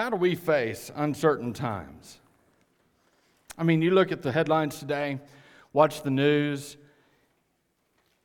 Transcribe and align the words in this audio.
How 0.00 0.08
do 0.08 0.16
we 0.16 0.34
face 0.34 0.90
uncertain 0.94 1.52
times? 1.52 2.20
I 3.58 3.64
mean, 3.64 3.82
you 3.82 3.90
look 3.90 4.12
at 4.12 4.22
the 4.22 4.32
headlines 4.32 4.78
today, 4.78 5.20
watch 5.74 6.02
the 6.02 6.10
news, 6.10 6.78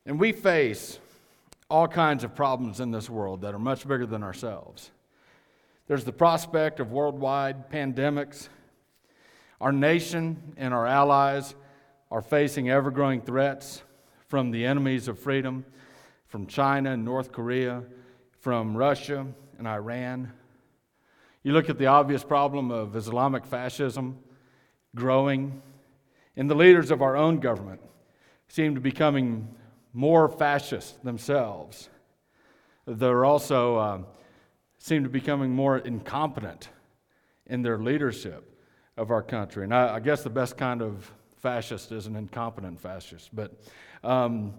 and 0.06 0.18
we 0.18 0.32
face 0.32 0.98
all 1.68 1.86
kinds 1.86 2.24
of 2.24 2.34
problems 2.34 2.80
in 2.80 2.92
this 2.92 3.10
world 3.10 3.42
that 3.42 3.52
are 3.52 3.58
much 3.58 3.86
bigger 3.86 4.06
than 4.06 4.22
ourselves. 4.22 4.90
There's 5.86 6.04
the 6.04 6.14
prospect 6.14 6.80
of 6.80 6.92
worldwide 6.92 7.68
pandemics. 7.68 8.48
Our 9.60 9.70
nation 9.70 10.54
and 10.56 10.72
our 10.72 10.86
allies 10.86 11.54
are 12.10 12.22
facing 12.22 12.70
ever 12.70 12.90
growing 12.90 13.20
threats 13.20 13.82
from 14.28 14.50
the 14.50 14.64
enemies 14.64 15.08
of 15.08 15.18
freedom, 15.18 15.66
from 16.26 16.46
China 16.46 16.92
and 16.92 17.04
North 17.04 17.32
Korea, 17.32 17.82
from 18.40 18.74
Russia 18.74 19.26
and 19.58 19.68
Iran. 19.68 20.32
You 21.46 21.52
look 21.52 21.70
at 21.70 21.78
the 21.78 21.86
obvious 21.86 22.24
problem 22.24 22.72
of 22.72 22.96
Islamic 22.96 23.46
fascism 23.46 24.18
growing, 24.96 25.62
and 26.36 26.50
the 26.50 26.56
leaders 26.56 26.90
of 26.90 27.02
our 27.02 27.16
own 27.16 27.38
government 27.38 27.80
seem 28.48 28.74
to 28.74 28.80
be 28.80 28.90
becoming 28.90 29.54
more 29.92 30.28
fascist 30.28 31.04
themselves. 31.04 31.88
They're 32.84 33.24
also 33.24 33.76
uh, 33.76 33.98
seem 34.80 35.04
to 35.04 35.08
be 35.08 35.20
becoming 35.20 35.52
more 35.52 35.78
incompetent 35.78 36.68
in 37.46 37.62
their 37.62 37.78
leadership 37.78 38.58
of 38.96 39.12
our 39.12 39.22
country. 39.22 39.62
And 39.62 39.72
I, 39.72 39.94
I 39.94 40.00
guess 40.00 40.24
the 40.24 40.30
best 40.30 40.56
kind 40.56 40.82
of 40.82 41.08
fascist 41.36 41.92
is 41.92 42.08
an 42.08 42.16
incompetent 42.16 42.80
fascist. 42.80 43.30
But 43.32 43.52
um, 44.02 44.52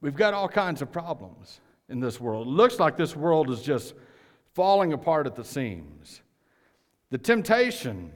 we've 0.00 0.16
got 0.16 0.34
all 0.34 0.48
kinds 0.48 0.82
of 0.82 0.90
problems 0.90 1.60
in 1.88 2.00
this 2.00 2.20
world. 2.20 2.48
It 2.48 2.50
looks 2.50 2.80
like 2.80 2.96
this 2.96 3.14
world 3.14 3.48
is 3.48 3.62
just 3.62 3.94
falling 4.54 4.92
apart 4.92 5.26
at 5.26 5.34
the 5.34 5.44
seams. 5.44 6.22
The 7.10 7.18
temptation 7.18 8.12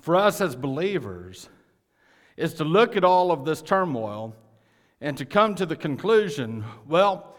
for 0.00 0.14
us 0.14 0.40
as 0.40 0.54
believers 0.54 1.48
is 2.36 2.54
to 2.54 2.64
look 2.64 2.96
at 2.96 3.04
all 3.04 3.32
of 3.32 3.44
this 3.44 3.62
turmoil 3.62 4.34
and 5.00 5.16
to 5.18 5.24
come 5.24 5.54
to 5.54 5.66
the 5.66 5.76
conclusion 5.76 6.64
well, 6.86 7.36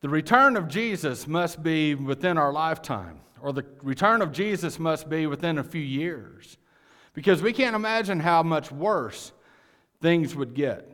the 0.00 0.08
return 0.08 0.56
of 0.56 0.68
Jesus 0.68 1.26
must 1.26 1.62
be 1.62 1.94
within 1.94 2.38
our 2.38 2.52
lifetime, 2.52 3.20
or 3.40 3.52
the 3.52 3.64
return 3.82 4.22
of 4.22 4.32
Jesus 4.32 4.78
must 4.78 5.08
be 5.08 5.26
within 5.26 5.58
a 5.58 5.64
few 5.64 5.82
years, 5.82 6.56
because 7.14 7.42
we 7.42 7.52
can't 7.52 7.74
imagine 7.74 8.20
how 8.20 8.42
much 8.42 8.70
worse 8.70 9.32
things 10.00 10.36
would 10.36 10.54
get. 10.54 10.88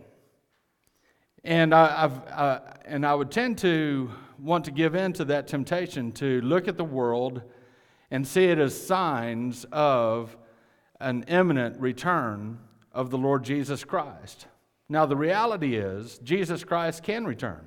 And 1.45 1.75
I, 1.75 1.84
uh, 1.84 2.61
and 2.87 3.06
I 3.06 3.14
would 3.14 3.31
tend 3.31 3.59
to 3.59 4.11
want 4.39 4.64
to 4.64 4.70
give 4.70 4.95
in 4.95 5.12
to 5.14 5.27
that 5.27 5.47
temptation 5.47 6.11
to 6.12 6.41
look 6.41 6.69
at 6.69 6.78
the 6.78 6.84
world 6.84 7.42
and 8.11 8.27
see 8.27 8.45
it 8.45 8.59
as 8.59 8.87
signs 8.87 9.67
of 9.70 10.37
an 11.00 11.25
imminent 11.28 11.78
return 11.78 12.59
of 12.92 13.11
the 13.11 13.19
Lord 13.19 13.45
Jesus 13.45 13.84
Christ. 13.84 14.47
Now, 14.89 15.05
the 15.05 15.17
reality 15.17 15.77
is, 15.77 16.19
Jesus 16.19 16.65
Christ 16.65 17.03
can 17.03 17.27
return 17.27 17.67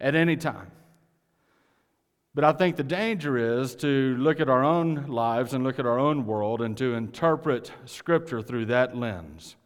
at 0.00 0.14
any 0.14 0.36
time. 0.36 0.70
But 2.34 2.44
I 2.44 2.52
think 2.52 2.76
the 2.76 2.82
danger 2.82 3.60
is 3.60 3.74
to 3.76 4.16
look 4.18 4.40
at 4.40 4.48
our 4.48 4.64
own 4.64 5.06
lives 5.06 5.52
and 5.52 5.62
look 5.62 5.78
at 5.78 5.86
our 5.86 5.98
own 5.98 6.26
world 6.26 6.62
and 6.62 6.76
to 6.78 6.94
interpret 6.94 7.70
Scripture 7.84 8.42
through 8.42 8.66
that 8.66 8.96
lens. 8.96 9.56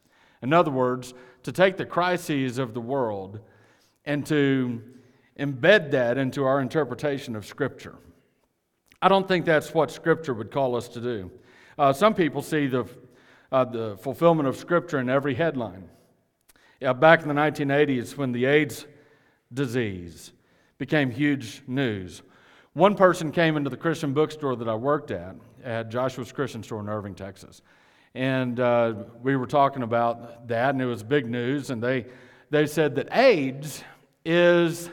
In 0.43 0.53
other 0.53 0.71
words, 0.71 1.15
to 1.49 1.53
take 1.53 1.79
the 1.79 1.87
crises 1.87 2.59
of 2.59 2.75
the 2.75 2.81
world 2.81 3.41
and 4.05 4.27
to 4.27 4.83
embed 5.41 5.91
that 5.93 6.19
into 6.19 6.45
our 6.45 6.61
interpretation 6.61 7.35
of 7.35 7.47
Scripture. 7.47 7.95
I 9.01 9.09
don't 9.09 9.27
think 9.27 9.47
that's 9.47 9.73
what 9.73 9.91
Scripture 9.91 10.35
would 10.35 10.51
call 10.51 10.77
us 10.77 10.89
to 10.89 11.01
do. 11.01 11.31
Uh, 11.79 11.95
some 11.95 12.13
people 12.13 12.43
see 12.43 12.67
the, 12.67 12.85
uh, 13.51 13.65
the 13.65 13.97
fulfillment 13.97 14.47
of 14.47 14.59
Scripture 14.59 14.99
in 14.99 15.09
every 15.09 15.35
headline. 15.35 15.89
Yeah, 16.83 16.93
back 16.93 17.23
in 17.23 17.29
the 17.29 17.35
1980s, 17.35 18.15
when 18.15 18.33
the 18.33 18.45
AIDS 18.45 18.85
disease 19.51 20.33
became 20.77 21.11
huge 21.11 21.63
news, 21.67 22.21
one 22.75 22.95
person 22.95 23.33
came 23.33 23.57
into 23.57 23.71
the 23.71 23.77
Christian 23.79 24.13
bookstore 24.13 24.55
that 24.57 24.69
I 24.69 24.75
worked 24.75 25.11
at, 25.11 25.35
at 25.65 25.89
Joshua's 25.89 26.31
Christian 26.31 26.63
Store 26.63 26.81
in 26.81 26.91
Irving, 26.91 27.15
Texas. 27.15 27.63
And 28.15 28.59
uh, 28.59 28.95
we 29.23 29.37
were 29.37 29.47
talking 29.47 29.83
about 29.83 30.49
that, 30.49 30.71
and 30.71 30.83
it 30.83 30.87
was 30.87 31.03
big 31.03 31.27
news. 31.27 31.71
And 31.71 31.83
they, 31.83 32.07
they 32.51 32.67
said 32.67 32.95
that 32.97 33.09
AIDS 33.17 33.85
is, 34.25 34.91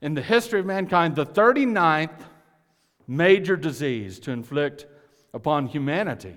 in 0.00 0.14
the 0.14 0.22
history 0.22 0.60
of 0.60 0.66
mankind, 0.66 1.16
the 1.16 1.26
39th 1.26 2.20
major 3.06 3.56
disease 3.56 4.18
to 4.20 4.30
inflict 4.30 4.86
upon 5.34 5.66
humanity. 5.66 6.34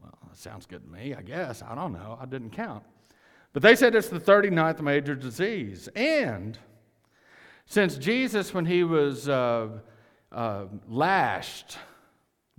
Well, 0.00 0.18
that 0.28 0.36
sounds 0.36 0.66
good 0.66 0.84
to 0.84 0.90
me, 0.90 1.14
I 1.14 1.22
guess. 1.22 1.62
I 1.62 1.74
don't 1.74 1.92
know. 1.92 2.18
I 2.20 2.26
didn't 2.26 2.50
count. 2.50 2.84
But 3.52 3.62
they 3.62 3.76
said 3.76 3.94
it's 3.94 4.08
the 4.08 4.20
39th 4.20 4.80
major 4.80 5.14
disease. 5.14 5.88
And 5.94 6.58
since 7.66 7.96
Jesus, 7.96 8.54
when 8.54 8.66
he 8.66 8.84
was 8.84 9.28
uh, 9.28 9.68
uh, 10.30 10.64
lashed 10.88 11.78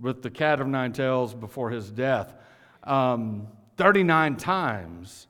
with 0.00 0.22
the 0.22 0.30
cat 0.30 0.60
of 0.60 0.66
nine 0.66 0.92
tails 0.92 1.34
before 1.34 1.70
his 1.70 1.90
death, 1.90 2.34
um, 2.84 3.46
39 3.76 4.36
times, 4.36 5.26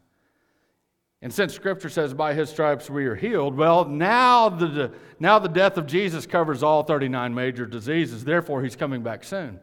and 1.25 1.33
since 1.33 1.55
Scripture 1.55 1.89
says, 1.89 2.13
by 2.13 2.35
his 2.35 2.51
stripes 2.51 2.91
we 2.91 3.07
are 3.07 3.15
healed, 3.15 3.57
well, 3.57 3.87
now 3.87 4.51
the, 4.51 4.93
now 5.19 5.39
the 5.39 5.49
death 5.49 5.79
of 5.79 5.87
Jesus 5.87 6.27
covers 6.27 6.63
all 6.63 6.83
39 6.83 7.35
major 7.35 7.65
diseases. 7.65 8.25
Therefore, 8.25 8.63
he's 8.63 8.77
coming 8.77 9.03
back 9.03 9.25
soon. 9.25 9.59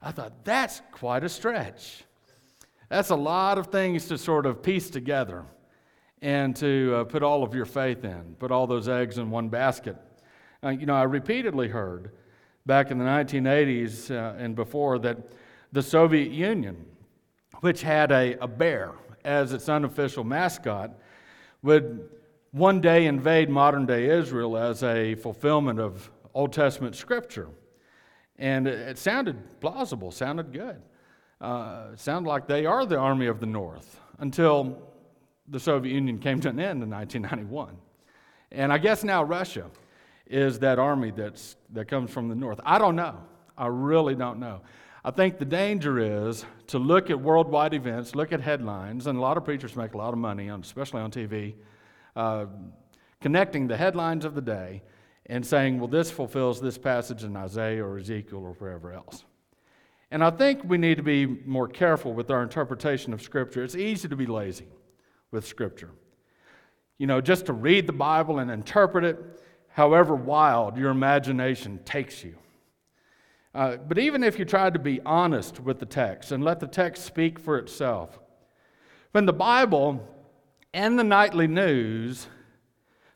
I 0.00 0.12
thought, 0.12 0.44
that's 0.44 0.80
quite 0.92 1.24
a 1.24 1.28
stretch. 1.28 2.04
That's 2.88 3.10
a 3.10 3.16
lot 3.16 3.58
of 3.58 3.66
things 3.66 4.06
to 4.06 4.16
sort 4.16 4.46
of 4.46 4.62
piece 4.62 4.90
together 4.90 5.44
and 6.20 6.54
to 6.56 6.94
uh, 6.94 7.04
put 7.04 7.24
all 7.24 7.42
of 7.42 7.52
your 7.52 7.66
faith 7.66 8.04
in, 8.04 8.36
put 8.38 8.52
all 8.52 8.68
those 8.68 8.88
eggs 8.88 9.18
in 9.18 9.28
one 9.28 9.48
basket. 9.48 9.96
Uh, 10.62 10.68
you 10.68 10.86
know, 10.86 10.94
I 10.94 11.02
repeatedly 11.02 11.66
heard 11.66 12.12
back 12.66 12.90
in 12.90 12.98
the 12.98 13.04
1980s 13.04 14.10
uh, 14.10 14.36
and 14.38 14.54
before 14.54 14.98
that 15.00 15.18
the 15.72 15.82
Soviet 15.82 16.30
Union, 16.30 16.84
which 17.60 17.82
had 17.82 18.12
a, 18.12 18.36
a 18.42 18.48
bear, 18.48 18.92
as 19.24 19.52
its 19.52 19.68
unofficial 19.68 20.24
mascot, 20.24 20.90
would 21.62 22.08
one 22.50 22.80
day 22.80 23.06
invade 23.06 23.48
modern 23.48 23.86
day 23.86 24.10
Israel 24.10 24.56
as 24.56 24.82
a 24.82 25.14
fulfillment 25.14 25.80
of 25.80 26.10
Old 26.34 26.52
Testament 26.52 26.94
scripture. 26.94 27.48
And 28.38 28.66
it 28.66 28.98
sounded 28.98 29.60
plausible, 29.60 30.10
sounded 30.10 30.52
good. 30.52 30.82
Uh, 31.40 31.90
it 31.92 32.00
sounded 32.00 32.28
like 32.28 32.46
they 32.46 32.66
are 32.66 32.84
the 32.86 32.98
army 32.98 33.26
of 33.26 33.40
the 33.40 33.46
North 33.46 34.00
until 34.18 34.82
the 35.48 35.58
Soviet 35.58 35.92
Union 35.92 36.18
came 36.18 36.40
to 36.40 36.48
an 36.48 36.60
end 36.60 36.82
in 36.82 36.90
1991. 36.90 37.76
And 38.52 38.72
I 38.72 38.78
guess 38.78 39.02
now 39.02 39.22
Russia 39.24 39.70
is 40.26 40.58
that 40.60 40.78
army 40.78 41.10
that's, 41.10 41.56
that 41.72 41.88
comes 41.88 42.10
from 42.10 42.28
the 42.28 42.34
North. 42.34 42.60
I 42.64 42.78
don't 42.78 42.96
know. 42.96 43.18
I 43.56 43.66
really 43.66 44.14
don't 44.14 44.38
know. 44.38 44.62
I 45.04 45.10
think 45.10 45.38
the 45.38 45.44
danger 45.44 45.98
is 45.98 46.44
to 46.68 46.78
look 46.78 47.10
at 47.10 47.20
worldwide 47.20 47.74
events, 47.74 48.14
look 48.14 48.32
at 48.32 48.40
headlines, 48.40 49.08
and 49.08 49.18
a 49.18 49.20
lot 49.20 49.36
of 49.36 49.44
preachers 49.44 49.74
make 49.74 49.94
a 49.94 49.98
lot 49.98 50.12
of 50.12 50.18
money, 50.18 50.48
on, 50.48 50.60
especially 50.60 51.00
on 51.00 51.10
TV, 51.10 51.54
uh, 52.14 52.46
connecting 53.20 53.66
the 53.66 53.76
headlines 53.76 54.24
of 54.24 54.34
the 54.34 54.40
day 54.40 54.82
and 55.26 55.44
saying, 55.44 55.78
well, 55.78 55.88
this 55.88 56.10
fulfills 56.10 56.60
this 56.60 56.78
passage 56.78 57.24
in 57.24 57.36
Isaiah 57.36 57.84
or 57.84 57.98
Ezekiel 57.98 58.38
or 58.38 58.52
wherever 58.54 58.92
else. 58.92 59.24
And 60.12 60.22
I 60.22 60.30
think 60.30 60.62
we 60.64 60.78
need 60.78 60.98
to 60.98 61.02
be 61.02 61.26
more 61.26 61.66
careful 61.66 62.12
with 62.12 62.30
our 62.30 62.42
interpretation 62.42 63.12
of 63.12 63.22
Scripture. 63.22 63.64
It's 63.64 63.74
easy 63.74 64.08
to 64.08 64.16
be 64.16 64.26
lazy 64.26 64.68
with 65.30 65.46
Scripture. 65.46 65.90
You 66.98 67.06
know, 67.06 67.20
just 67.20 67.46
to 67.46 67.52
read 67.52 67.86
the 67.86 67.92
Bible 67.92 68.38
and 68.38 68.50
interpret 68.50 69.04
it, 69.04 69.18
however 69.72 70.14
wild 70.14 70.76
your 70.76 70.90
imagination 70.90 71.80
takes 71.84 72.22
you. 72.22 72.36
Uh, 73.54 73.76
but 73.76 73.98
even 73.98 74.22
if 74.22 74.38
you 74.38 74.44
try 74.44 74.70
to 74.70 74.78
be 74.78 75.00
honest 75.04 75.60
with 75.60 75.78
the 75.78 75.86
text 75.86 76.32
and 76.32 76.42
let 76.42 76.60
the 76.60 76.66
text 76.66 77.04
speak 77.04 77.38
for 77.38 77.58
itself, 77.58 78.18
when 79.12 79.26
the 79.26 79.32
Bible 79.32 80.08
and 80.72 80.98
the 80.98 81.04
nightly 81.04 81.46
news 81.46 82.26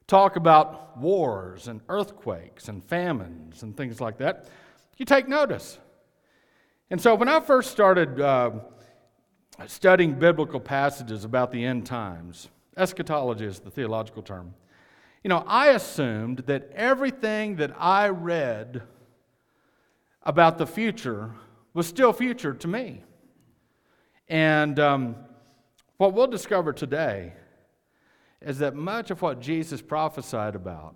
talk 0.06 0.36
about 0.36 0.98
wars 0.98 1.68
and 1.68 1.80
earthquakes 1.88 2.68
and 2.68 2.84
famines 2.84 3.62
and 3.62 3.76
things 3.76 4.00
like 4.00 4.18
that, 4.18 4.48
you 4.98 5.06
take 5.06 5.26
notice. 5.26 5.78
And 6.90 7.00
so 7.00 7.14
when 7.14 7.28
I 7.28 7.40
first 7.40 7.70
started 7.70 8.20
uh, 8.20 8.50
studying 9.66 10.18
biblical 10.18 10.60
passages 10.60 11.24
about 11.24 11.50
the 11.50 11.64
end 11.64 11.86
times, 11.86 12.48
eschatology 12.76 13.46
is 13.46 13.58
the 13.58 13.70
theological 13.70 14.22
term, 14.22 14.54
you 15.26 15.28
know, 15.28 15.42
I 15.44 15.70
assumed 15.70 16.44
that 16.46 16.70
everything 16.72 17.56
that 17.56 17.72
I 17.76 18.10
read 18.10 18.82
about 20.22 20.56
the 20.56 20.68
future 20.68 21.32
was 21.74 21.88
still 21.88 22.12
future 22.12 22.54
to 22.54 22.68
me. 22.68 23.02
And 24.28 24.78
um, 24.78 25.16
what 25.96 26.14
we'll 26.14 26.28
discover 26.28 26.72
today 26.72 27.32
is 28.40 28.60
that 28.60 28.76
much 28.76 29.10
of 29.10 29.20
what 29.20 29.40
Jesus 29.40 29.82
prophesied 29.82 30.54
about 30.54 30.94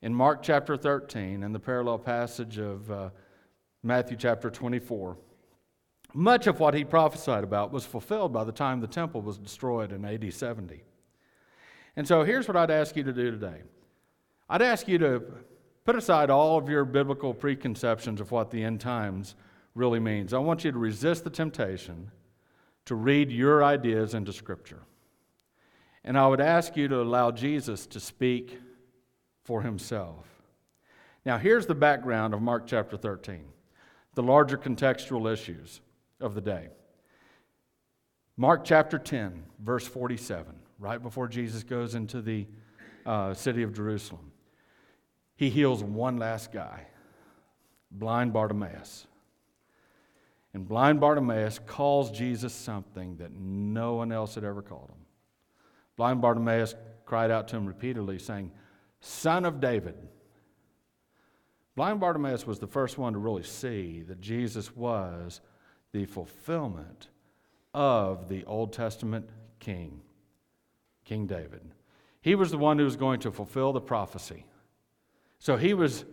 in 0.00 0.14
Mark 0.14 0.44
chapter 0.44 0.76
13 0.76 1.42
and 1.42 1.52
the 1.52 1.58
parallel 1.58 1.98
passage 1.98 2.56
of 2.56 2.88
uh, 2.88 3.10
Matthew 3.82 4.16
chapter 4.16 4.48
24. 4.48 5.18
Much 6.14 6.46
of 6.46 6.60
what 6.60 6.74
he 6.74 6.84
prophesied 6.84 7.42
about 7.42 7.72
was 7.72 7.84
fulfilled 7.84 8.32
by 8.32 8.44
the 8.44 8.52
time 8.52 8.80
the 8.80 8.86
temple 8.86 9.20
was 9.20 9.38
destroyed 9.38 9.90
in 9.90 10.04
AD 10.04 10.32
70. 10.32 10.84
And 11.96 12.06
so 12.06 12.22
here's 12.22 12.48
what 12.48 12.56
I'd 12.56 12.70
ask 12.70 12.96
you 12.96 13.04
to 13.04 13.12
do 13.12 13.30
today 13.30 13.62
I'd 14.48 14.62
ask 14.62 14.88
you 14.88 14.98
to 14.98 15.22
put 15.84 15.96
aside 15.96 16.30
all 16.30 16.58
of 16.58 16.68
your 16.68 16.84
biblical 16.84 17.34
preconceptions 17.34 18.20
of 18.20 18.30
what 18.30 18.50
the 18.50 18.62
end 18.62 18.80
times 18.80 19.34
really 19.74 20.00
means. 20.00 20.32
I 20.32 20.38
want 20.38 20.64
you 20.64 20.72
to 20.72 20.78
resist 20.78 21.24
the 21.24 21.30
temptation 21.30 22.10
to 22.86 22.94
read 22.94 23.30
your 23.30 23.62
ideas 23.62 24.14
into 24.14 24.32
Scripture. 24.32 24.82
And 26.04 26.18
I 26.18 26.26
would 26.26 26.40
ask 26.40 26.76
you 26.76 26.88
to 26.88 27.00
allow 27.00 27.30
Jesus 27.30 27.86
to 27.88 28.00
speak 28.00 28.58
for 29.44 29.62
himself. 29.62 30.26
Now, 31.24 31.38
here's 31.38 31.66
the 31.66 31.74
background 31.74 32.34
of 32.34 32.40
Mark 32.40 32.66
chapter 32.66 32.96
13, 32.96 33.44
the 34.14 34.22
larger 34.22 34.56
contextual 34.56 35.30
issues 35.30 35.80
of 36.20 36.34
the 36.34 36.40
day. 36.40 36.68
Mark 38.36 38.64
chapter 38.64 38.98
10, 38.98 39.44
verse 39.62 39.86
47, 39.86 40.54
right 40.80 41.00
before 41.00 41.28
Jesus 41.28 41.62
goes 41.62 41.94
into 41.94 42.20
the 42.20 42.46
uh, 43.06 43.34
city 43.34 43.62
of 43.62 43.72
Jerusalem, 43.72 44.32
he 45.36 45.50
heals 45.50 45.84
one 45.84 46.16
last 46.16 46.52
guy, 46.52 46.86
blind 47.90 48.32
Bartimaeus. 48.32 49.06
And 50.52 50.66
blind 50.66 51.00
Bartimaeus 51.00 51.60
calls 51.64 52.10
Jesus 52.10 52.52
something 52.52 53.16
that 53.18 53.30
no 53.32 53.94
one 53.94 54.10
else 54.10 54.34
had 54.34 54.42
ever 54.42 54.62
called 54.62 54.88
him. 54.88 55.06
Blind 55.96 56.20
Bartimaeus 56.20 56.74
cried 57.04 57.30
out 57.30 57.46
to 57.48 57.56
him 57.56 57.66
repeatedly, 57.66 58.18
saying, 58.18 58.50
Son 59.00 59.44
of 59.44 59.60
David. 59.60 59.94
Blind 61.76 62.00
Bartimaeus 62.00 62.46
was 62.46 62.58
the 62.58 62.66
first 62.66 62.98
one 62.98 63.12
to 63.12 63.18
really 63.18 63.42
see 63.42 64.02
that 64.02 64.20
Jesus 64.20 64.74
was 64.74 65.40
the 65.92 66.04
fulfillment 66.04 67.08
of 67.72 68.28
the 68.28 68.44
Old 68.44 68.72
Testament 68.72 69.28
king, 69.60 70.00
King 71.10 71.26
David. 71.26 71.62
He 72.22 72.36
was 72.36 72.52
the 72.52 72.56
one 72.56 72.78
who 72.78 72.84
was 72.84 72.94
going 72.94 73.18
to 73.22 73.32
fulfill 73.32 73.72
the 73.72 73.80
prophecy. 73.80 74.44
So 75.40 75.56
he 75.56 75.74
was 75.74 76.04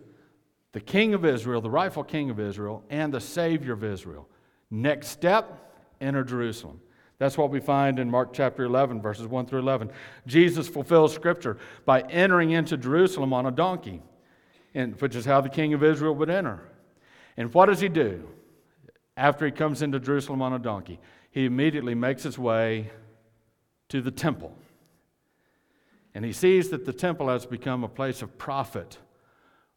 the 0.72 0.80
king 0.80 1.14
of 1.14 1.24
Israel, 1.24 1.60
the 1.60 1.70
rightful 1.70 2.02
king 2.02 2.30
of 2.30 2.40
Israel, 2.40 2.82
and 2.90 3.14
the 3.14 3.20
savior 3.20 3.74
of 3.74 3.84
Israel. 3.84 4.28
Next 4.72 5.06
step, 5.06 5.72
enter 6.00 6.24
Jerusalem. 6.24 6.80
That's 7.18 7.38
what 7.38 7.48
we 7.48 7.60
find 7.60 8.00
in 8.00 8.10
Mark 8.10 8.32
chapter 8.32 8.64
11, 8.64 9.00
verses 9.00 9.28
1 9.28 9.46
through 9.46 9.60
11. 9.60 9.92
Jesus 10.26 10.66
fulfills 10.66 11.14
scripture 11.14 11.58
by 11.84 12.00
entering 12.00 12.50
into 12.50 12.76
Jerusalem 12.76 13.32
on 13.32 13.46
a 13.46 13.52
donkey, 13.52 14.02
and, 14.74 15.00
which 15.00 15.14
is 15.14 15.24
how 15.24 15.40
the 15.40 15.48
king 15.48 15.74
of 15.74 15.84
Israel 15.84 16.16
would 16.16 16.28
enter. 16.28 16.58
And 17.36 17.54
what 17.54 17.66
does 17.66 17.78
he 17.78 17.88
do 17.88 18.28
after 19.16 19.46
he 19.46 19.52
comes 19.52 19.80
into 19.80 20.00
Jerusalem 20.00 20.42
on 20.42 20.54
a 20.54 20.58
donkey? 20.58 20.98
He 21.30 21.44
immediately 21.44 21.94
makes 21.94 22.24
his 22.24 22.36
way 22.36 22.90
to 23.90 24.02
the 24.02 24.10
temple. 24.10 24.56
And 26.18 26.24
he 26.24 26.32
sees 26.32 26.70
that 26.70 26.84
the 26.84 26.92
temple 26.92 27.28
has 27.28 27.46
become 27.46 27.84
a 27.84 27.88
place 27.88 28.22
of 28.22 28.38
profit 28.38 28.98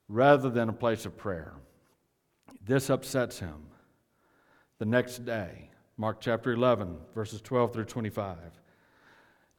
rather 0.08 0.50
than 0.50 0.70
a 0.70 0.74
place 0.74 1.06
of 1.06 1.16
prayer. 1.16 1.54
This 2.66 2.90
upsets 2.90 3.38
him. 3.38 3.68
The 4.80 4.88
next 4.88 5.24
day, 5.24 5.70
Mark 5.98 6.20
chapter 6.20 6.52
11, 6.52 6.98
verses 7.14 7.42
12 7.42 7.74
through 7.74 7.86
25. 7.86 8.38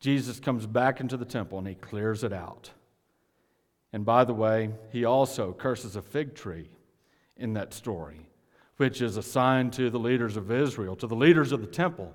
Jesus 0.00 0.40
comes 0.40 0.67
back 0.67 0.99
into 0.99 1.17
the 1.17 1.25
temple 1.25 1.58
and 1.58 1.69
he 1.69 1.76
clears 1.76 2.25
it 2.25 2.32
out. 2.32 2.73
And 3.93 4.05
by 4.05 4.25
the 4.25 4.35
way, 4.35 4.70
he 4.90 5.05
also 5.05 5.52
curses 5.52 5.94
a 5.94 6.02
fig 6.02 6.35
tree 6.35 6.69
in 7.37 7.52
that 7.52 7.73
story, 7.73 8.26
which 8.78 9.00
is 9.00 9.17
a 9.17 9.23
sign 9.23 9.70
to 9.70 9.88
the 9.88 10.00
leaders 10.00 10.37
of 10.37 10.50
Israel, 10.50 10.96
to 10.96 11.06
the 11.06 11.14
leaders 11.14 11.52
of 11.52 11.61
the 11.61 11.69
temple, 11.69 12.12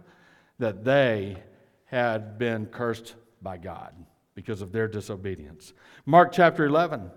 that 0.59 0.83
they 0.83 1.41
had 1.85 2.37
been 2.37 2.65
cursed 2.65 3.15
by 3.41 3.55
God 3.55 3.95
because 4.37 4.61
of 4.61 4.71
their 4.71 4.87
disobedience. 4.87 5.73
Mark 6.05 6.31
chapter 6.31 6.63
11 6.63 7.09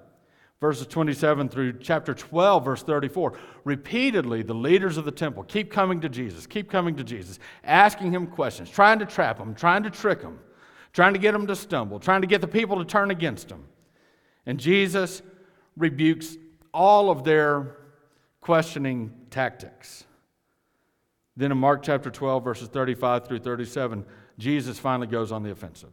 verses 0.60 0.86
27 0.86 1.48
through 1.48 1.78
chapter 1.78 2.14
12, 2.14 2.64
verse 2.64 2.82
34. 2.82 3.38
Repeatedly, 3.64 4.42
the 4.42 4.54
leaders 4.54 4.96
of 4.96 5.04
the 5.04 5.10
temple 5.10 5.42
keep 5.42 5.70
coming 5.70 6.00
to 6.00 6.08
Jesus, 6.08 6.46
keep 6.46 6.70
coming 6.70 6.94
to 6.96 7.04
Jesus, 7.04 7.38
asking 7.64 8.12
him 8.12 8.26
questions, 8.26 8.70
trying 8.70 8.98
to 8.98 9.06
trap 9.06 9.38
him, 9.38 9.54
trying 9.54 9.82
to 9.82 9.90
trick 9.90 10.20
him, 10.20 10.38
trying 10.92 11.12
to 11.12 11.18
get 11.18 11.34
him 11.34 11.46
to 11.46 11.56
stumble, 11.56 11.98
trying 11.98 12.20
to 12.20 12.26
get 12.26 12.40
the 12.40 12.48
people 12.48 12.78
to 12.78 12.84
turn 12.84 13.10
against 13.10 13.50
him. 13.50 13.64
And 14.46 14.58
Jesus 14.58 15.22
rebukes 15.76 16.36
all 16.72 17.10
of 17.10 17.24
their 17.24 17.76
questioning 18.40 19.12
tactics. 19.30 20.04
Then 21.36 21.52
in 21.52 21.58
Mark 21.58 21.82
chapter 21.82 22.10
12, 22.10 22.44
verses 22.44 22.68
35 22.68 23.26
through 23.26 23.38
37, 23.38 24.04
Jesus 24.38 24.78
finally 24.78 25.06
goes 25.06 25.32
on 25.32 25.42
the 25.42 25.50
offensive. 25.50 25.90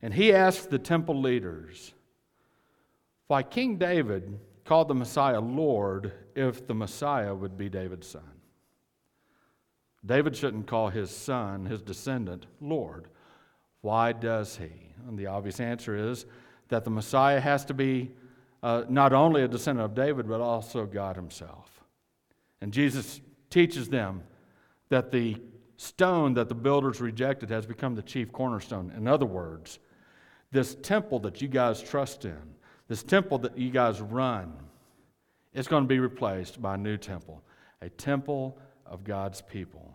And 0.00 0.14
he 0.14 0.32
asked 0.32 0.70
the 0.70 0.78
temple 0.78 1.20
leaders, 1.20 1.92
why 3.26 3.42
King 3.42 3.76
David 3.76 4.38
called 4.64 4.88
the 4.88 4.94
Messiah 4.94 5.40
Lord 5.40 6.12
if 6.34 6.66
the 6.66 6.74
Messiah 6.74 7.34
would 7.34 7.56
be 7.56 7.68
David's 7.68 8.06
son. 8.06 8.22
David 10.04 10.36
shouldn't 10.36 10.66
call 10.66 10.88
his 10.88 11.10
son, 11.10 11.66
his 11.66 11.82
descendant, 11.82 12.46
Lord. 12.60 13.08
Why 13.80 14.12
does 14.12 14.56
he? 14.56 14.70
And 15.06 15.18
the 15.18 15.26
obvious 15.26 15.58
answer 15.58 16.10
is 16.10 16.26
that 16.68 16.84
the 16.84 16.90
Messiah 16.90 17.40
has 17.40 17.64
to 17.66 17.74
be 17.74 18.10
uh, 18.62 18.84
not 18.88 19.12
only 19.12 19.42
a 19.42 19.48
descendant 19.48 19.84
of 19.86 19.94
David, 19.94 20.28
but 20.28 20.40
also 20.40 20.84
God 20.84 21.16
himself. 21.16 21.82
And 22.60 22.72
Jesus 22.72 23.20
teaches 23.50 23.88
them 23.88 24.22
that 24.88 25.10
the 25.10 25.40
stone 25.76 26.34
that 26.34 26.48
the 26.48 26.54
builders 26.54 27.00
rejected 27.00 27.50
has 27.50 27.66
become 27.66 27.94
the 27.94 28.02
chief 28.02 28.32
cornerstone. 28.32 28.92
In 28.96 29.06
other 29.06 29.26
words, 29.26 29.78
this 30.50 30.74
temple 30.76 31.18
that 31.20 31.40
you 31.42 31.48
guys 31.48 31.82
trust 31.82 32.24
in, 32.24 32.38
this 32.88 33.02
temple 33.02 33.38
that 33.38 33.58
you 33.58 33.70
guys 33.70 34.00
run 34.00 34.52
is 35.52 35.68
going 35.68 35.84
to 35.84 35.88
be 35.88 35.98
replaced 35.98 36.60
by 36.60 36.74
a 36.74 36.78
new 36.78 36.96
temple, 36.96 37.42
a 37.82 37.88
temple 37.90 38.58
of 38.86 39.04
God's 39.04 39.42
people. 39.42 39.94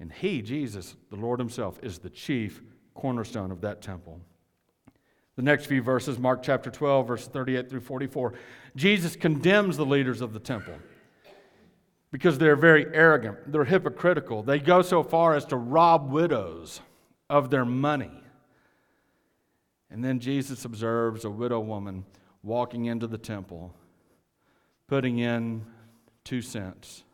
And 0.00 0.12
He, 0.12 0.42
Jesus, 0.42 0.96
the 1.10 1.16
Lord 1.16 1.38
Himself, 1.38 1.78
is 1.82 1.98
the 1.98 2.10
chief 2.10 2.62
cornerstone 2.94 3.50
of 3.50 3.60
that 3.62 3.82
temple. 3.82 4.20
The 5.36 5.42
next 5.42 5.66
few 5.66 5.82
verses, 5.82 6.18
Mark 6.18 6.42
chapter 6.42 6.70
12, 6.70 7.06
verses 7.06 7.28
38 7.28 7.68
through 7.68 7.80
44, 7.80 8.34
Jesus 8.76 9.16
condemns 9.16 9.76
the 9.76 9.84
leaders 9.84 10.20
of 10.20 10.32
the 10.32 10.38
temple 10.38 10.74
because 12.12 12.38
they're 12.38 12.54
very 12.54 12.86
arrogant, 12.94 13.50
they're 13.50 13.64
hypocritical. 13.64 14.44
They 14.44 14.60
go 14.60 14.82
so 14.82 15.02
far 15.02 15.34
as 15.34 15.44
to 15.46 15.56
rob 15.56 16.12
widows 16.12 16.80
of 17.28 17.50
their 17.50 17.64
money. 17.64 18.12
And 19.90 20.04
then 20.04 20.18
Jesus 20.18 20.64
observes 20.64 21.24
a 21.24 21.30
widow 21.30 21.60
woman 21.60 22.04
walking 22.42 22.86
into 22.86 23.06
the 23.06 23.18
temple, 23.18 23.74
putting 24.86 25.18
in 25.18 25.64
two 26.24 26.42
cents, 26.42 27.04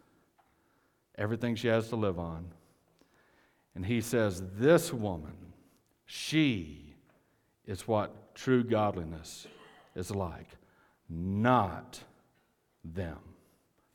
everything 1.17 1.55
she 1.55 1.69
has 1.69 1.89
to 1.89 1.97
live 1.97 2.19
on. 2.19 2.47
And 3.75 3.87
he 3.87 4.01
says, 4.01 4.43
This 4.57 4.93
woman, 4.93 5.37
she 6.07 6.95
is 7.67 7.87
what 7.87 8.35
true 8.35 8.65
godliness 8.65 9.47
is 9.95 10.11
like, 10.11 10.49
not 11.09 12.03
them, 12.85 13.19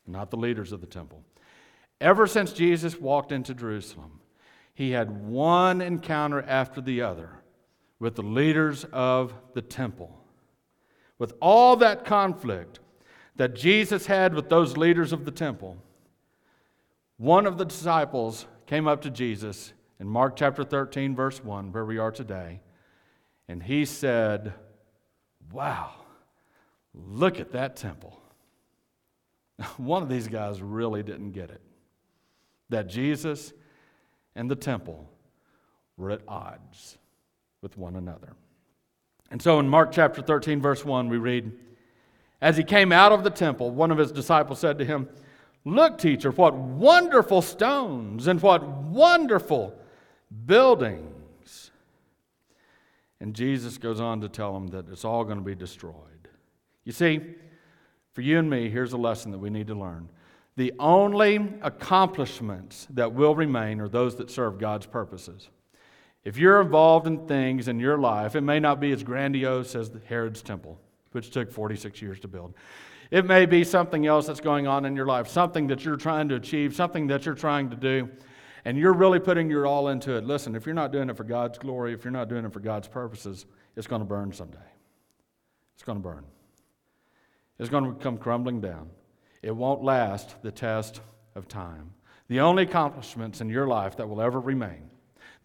not 0.08 0.30
the 0.30 0.38
leaders 0.38 0.72
of 0.72 0.82
the 0.82 0.88
temple. 0.88 1.24
Ever 2.00 2.28
since 2.28 2.52
Jesus 2.52 3.00
walked 3.00 3.32
into 3.32 3.54
Jerusalem, 3.54 4.20
he 4.74 4.92
had 4.92 5.26
one 5.26 5.82
encounter 5.82 6.42
after 6.42 6.82
the 6.82 7.02
other 7.02 7.30
with 8.00 8.16
the 8.16 8.24
leaders 8.24 8.86
of 8.92 9.34
the 9.54 9.62
temple. 9.62 10.20
With 11.18 11.34
all 11.42 11.76
that 11.78 12.06
conflict 12.06 12.80
that 13.36 13.56
Jesus 13.56 14.06
had 14.06 14.34
with 14.34 14.50
those 14.50 14.78
leaders 14.78 15.14
of 15.14 15.26
the 15.26 15.32
temple, 15.32 15.78
one 17.18 17.46
of 17.46 17.58
the 17.58 17.66
disciples 17.66 18.46
came 18.66 18.88
up 18.88 19.02
to 19.02 19.10
Jesus 19.10 19.74
in 20.00 20.08
Mark 20.08 20.36
chapter 20.36 20.64
13, 20.64 21.16
verse 21.16 21.44
1, 21.44 21.72
where 21.72 21.86
we 21.86 21.98
are 21.98 22.12
today, 22.12 22.60
and 23.48 23.64
he 23.64 23.86
said, 23.86 24.54
Wow, 25.52 25.92
look 26.94 27.40
at 27.40 27.52
that 27.52 27.76
temple. 27.76 28.20
One 29.78 30.04
of 30.04 30.10
these 30.10 30.28
guys 30.28 30.62
really 30.62 31.04
didn't 31.04 31.32
get 31.32 31.50
it 31.50 31.62
that 32.70 32.88
Jesus 32.88 33.54
and 34.36 34.50
the 34.50 34.56
temple 34.56 35.10
were 35.98 36.12
at 36.12 36.22
odds 36.28 36.98
with 37.66 37.80
one 37.80 37.96
another. 37.96 38.34
And 39.32 39.42
so 39.42 39.60
in 39.60 39.68
Mark 39.68 39.92
chapter 39.92 40.22
13, 40.22 40.62
verse 40.62 40.86
1, 40.86 41.10
we 41.10 41.18
read 41.18 41.52
As 42.40 42.58
he 42.58 42.64
came 42.64 42.92
out 42.92 43.12
of 43.12 43.24
the 43.24 43.32
temple, 43.32 43.72
one 43.72 43.90
of 43.90 43.98
his 43.98 44.12
disciples 44.12 44.60
said 44.60 44.78
to 44.78 44.86
him, 44.86 45.10
Look, 45.66 45.98
teacher, 45.98 46.30
what 46.30 46.54
wonderful 46.54 47.42
stones 47.42 48.28
and 48.28 48.40
what 48.40 48.62
wonderful 48.68 49.74
buildings. 50.46 51.72
And 53.20 53.34
Jesus 53.34 53.80
goes 53.80 54.00
on 54.00 54.22
to 54.22 54.30
tell 54.30 54.56
him 54.56 54.68
that 54.68 54.88
it's 54.92 55.04
all 55.04 55.24
going 55.24 55.40
to 55.40 55.44
be 55.44 55.56
destroyed. 55.56 55.96
You 56.84 56.92
see, 56.92 57.20
For 58.14 58.22
you 58.22 58.38
and 58.38 58.48
me, 58.48 58.70
here's 58.70 58.94
a 58.94 58.98
lesson 58.98 59.32
that 59.32 59.40
we 59.40 59.50
need 59.50 59.66
to 59.68 59.76
learn. 59.76 60.10
The 60.56 60.72
only 60.78 61.38
accomplishments 61.64 62.88
that 62.92 63.14
will 63.14 63.34
remain 63.34 63.82
are 63.82 63.90
those 63.90 64.18
that 64.18 64.30
serve 64.30 64.60
God's 64.60 64.86
purposes. 64.86 65.50
If 66.26 66.38
you're 66.38 66.60
involved 66.60 67.06
in 67.06 67.28
things 67.28 67.68
in 67.68 67.80
your 67.80 68.00
life, 68.00 68.36
it 68.36 68.42
may 68.42 68.60
not 68.60 68.80
be 68.80 68.92
as 68.92 69.04
grandiose 69.04 69.76
as 69.76 69.92
Herod's 70.08 70.42
temple, 70.42 70.80
which 71.12 71.30
took 71.30 71.52
46 71.52 72.02
years 72.02 72.20
to 72.22 72.28
build. 72.28 72.56
It 73.12 73.26
may 73.26 73.46
be 73.46 73.64
something 73.64 74.08
else 74.08 74.26
that's 74.26 74.42
going 74.42 74.66
on 74.66 74.86
in 74.86 74.96
your 74.96 75.06
life, 75.06 75.28
something 75.28 75.68
that 75.68 75.86
you're 75.86 75.96
trying 75.96 76.28
to 76.30 76.36
achieve, 76.36 76.76
something 76.76 77.08
that 77.08 77.26
you're 77.26 77.36
trying 77.36 77.70
to 77.70 77.76
do, 77.76 78.10
and 78.66 78.76
you're 78.78 78.94
really 78.94 79.20
putting 79.20 79.50
your 79.50 79.68
all 79.68 79.90
into 79.90 80.16
it. 80.16 80.26
Listen, 80.26 80.56
if 80.56 80.66
you're 80.66 80.74
not 80.74 80.92
doing 80.92 81.12
it 81.12 81.16
for 81.16 81.24
God's 81.24 81.60
glory, 81.60 81.94
if 81.94 82.04
you're 82.04 82.12
not 82.12 82.28
doing 82.28 82.44
it 82.44 82.52
for 82.52 82.60
God's 82.60 82.88
purposes, 82.88 83.46
it's 83.76 83.86
going 83.86 84.02
to 84.02 84.08
burn 84.08 84.34
someday. 84.34 84.58
It's 85.76 85.84
going 85.84 86.00
to 86.00 86.04
burn. 86.04 86.26
It's 87.60 87.70
going 87.70 87.86
to 87.86 87.94
come 88.00 88.18
crumbling 88.18 88.62
down. 88.62 88.90
It 89.44 89.56
won't 89.56 89.84
last 89.84 90.42
the 90.42 90.52
test 90.52 91.02
of 91.36 91.48
time. 91.48 91.92
The 92.28 92.40
only 92.40 92.64
accomplishments 92.64 93.40
in 93.42 93.50
your 93.50 93.68
life 93.68 93.98
that 93.98 94.10
will 94.10 94.22
ever 94.22 94.40
remain, 94.40 94.90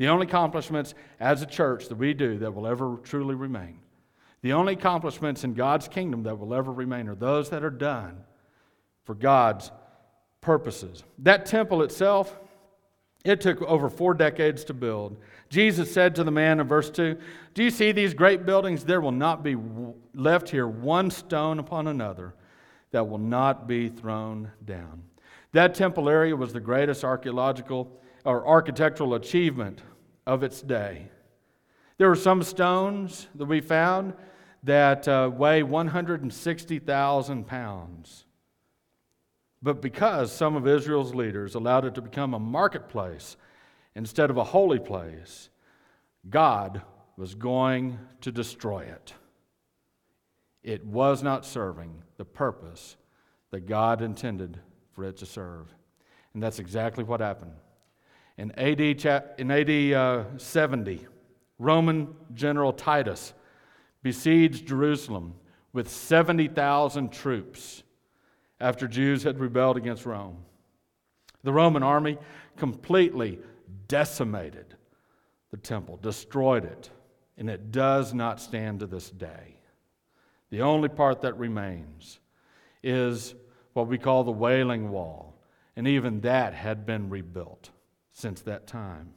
the 0.00 0.08
only 0.08 0.26
accomplishments 0.26 0.94
as 1.20 1.42
a 1.42 1.46
church 1.46 1.88
that 1.88 1.96
we 1.96 2.14
do 2.14 2.38
that 2.38 2.54
will 2.54 2.66
ever 2.66 2.96
truly 3.02 3.34
remain, 3.34 3.78
the 4.40 4.54
only 4.54 4.72
accomplishments 4.72 5.44
in 5.44 5.52
God's 5.52 5.88
kingdom 5.88 6.22
that 6.22 6.38
will 6.38 6.54
ever 6.54 6.72
remain 6.72 7.06
are 7.06 7.14
those 7.14 7.50
that 7.50 7.62
are 7.62 7.68
done 7.68 8.24
for 9.04 9.14
God's 9.14 9.70
purposes. 10.40 11.04
That 11.18 11.44
temple 11.44 11.82
itself, 11.82 12.40
it 13.26 13.42
took 13.42 13.60
over 13.60 13.90
four 13.90 14.14
decades 14.14 14.64
to 14.64 14.74
build. 14.74 15.18
Jesus 15.50 15.92
said 15.92 16.14
to 16.14 16.24
the 16.24 16.30
man 16.30 16.60
in 16.60 16.66
verse 16.66 16.88
2 16.88 17.18
Do 17.52 17.62
you 17.62 17.68
see 17.68 17.92
these 17.92 18.14
great 18.14 18.46
buildings? 18.46 18.84
There 18.84 19.02
will 19.02 19.12
not 19.12 19.42
be 19.42 19.54
left 20.14 20.48
here 20.48 20.66
one 20.66 21.10
stone 21.10 21.58
upon 21.58 21.88
another 21.88 22.32
that 22.92 23.06
will 23.06 23.18
not 23.18 23.68
be 23.68 23.90
thrown 23.90 24.50
down. 24.64 25.02
That 25.52 25.74
temple 25.74 26.08
area 26.08 26.34
was 26.34 26.54
the 26.54 26.60
greatest 26.60 27.04
archaeological 27.04 28.00
or 28.24 28.46
architectural 28.46 29.14
achievement 29.14 29.82
of 30.30 30.44
its 30.44 30.62
day. 30.62 31.08
There 31.98 32.08
were 32.08 32.14
some 32.14 32.44
stones 32.44 33.26
that 33.34 33.46
we 33.46 33.60
found 33.60 34.14
that 34.62 35.08
uh, 35.08 35.28
weigh 35.34 35.64
160,000 35.64 37.46
pounds. 37.48 38.26
But 39.60 39.82
because 39.82 40.30
some 40.30 40.54
of 40.54 40.68
Israel's 40.68 41.16
leaders 41.16 41.56
allowed 41.56 41.84
it 41.84 41.96
to 41.96 42.00
become 42.00 42.32
a 42.32 42.38
marketplace 42.38 43.36
instead 43.96 44.30
of 44.30 44.36
a 44.36 44.44
holy 44.44 44.78
place, 44.78 45.50
God 46.28 46.80
was 47.16 47.34
going 47.34 47.98
to 48.20 48.30
destroy 48.30 48.82
it. 48.82 49.12
It 50.62 50.86
was 50.86 51.24
not 51.24 51.44
serving 51.44 52.04
the 52.18 52.24
purpose 52.24 52.96
that 53.50 53.66
God 53.66 54.00
intended 54.00 54.60
for 54.92 55.02
it 55.02 55.16
to 55.16 55.26
serve. 55.26 55.74
And 56.34 56.42
that's 56.42 56.60
exactly 56.60 57.02
what 57.02 57.18
happened. 57.18 57.54
In 58.40 58.52
AD, 58.52 58.80
in 59.36 59.50
AD 59.50 59.92
uh, 59.92 60.38
70, 60.38 61.06
Roman 61.58 62.14
General 62.32 62.72
Titus 62.72 63.34
besieged 64.02 64.66
Jerusalem 64.66 65.34
with 65.74 65.90
70,000 65.90 67.12
troops 67.12 67.82
after 68.58 68.88
Jews 68.88 69.24
had 69.24 69.38
rebelled 69.38 69.76
against 69.76 70.06
Rome. 70.06 70.38
The 71.44 71.52
Roman 71.52 71.82
army 71.82 72.16
completely 72.56 73.40
decimated 73.88 74.74
the 75.50 75.58
temple, 75.58 75.98
destroyed 75.98 76.64
it, 76.64 76.88
and 77.36 77.50
it 77.50 77.70
does 77.70 78.14
not 78.14 78.40
stand 78.40 78.80
to 78.80 78.86
this 78.86 79.10
day. 79.10 79.58
The 80.48 80.62
only 80.62 80.88
part 80.88 81.20
that 81.20 81.36
remains 81.36 82.20
is 82.82 83.34
what 83.74 83.86
we 83.86 83.98
call 83.98 84.24
the 84.24 84.32
Wailing 84.32 84.90
Wall, 84.90 85.34
and 85.76 85.86
even 85.86 86.22
that 86.22 86.54
had 86.54 86.86
been 86.86 87.10
rebuilt 87.10 87.68
since 88.12 88.40
that 88.42 88.66
time. 88.66 89.14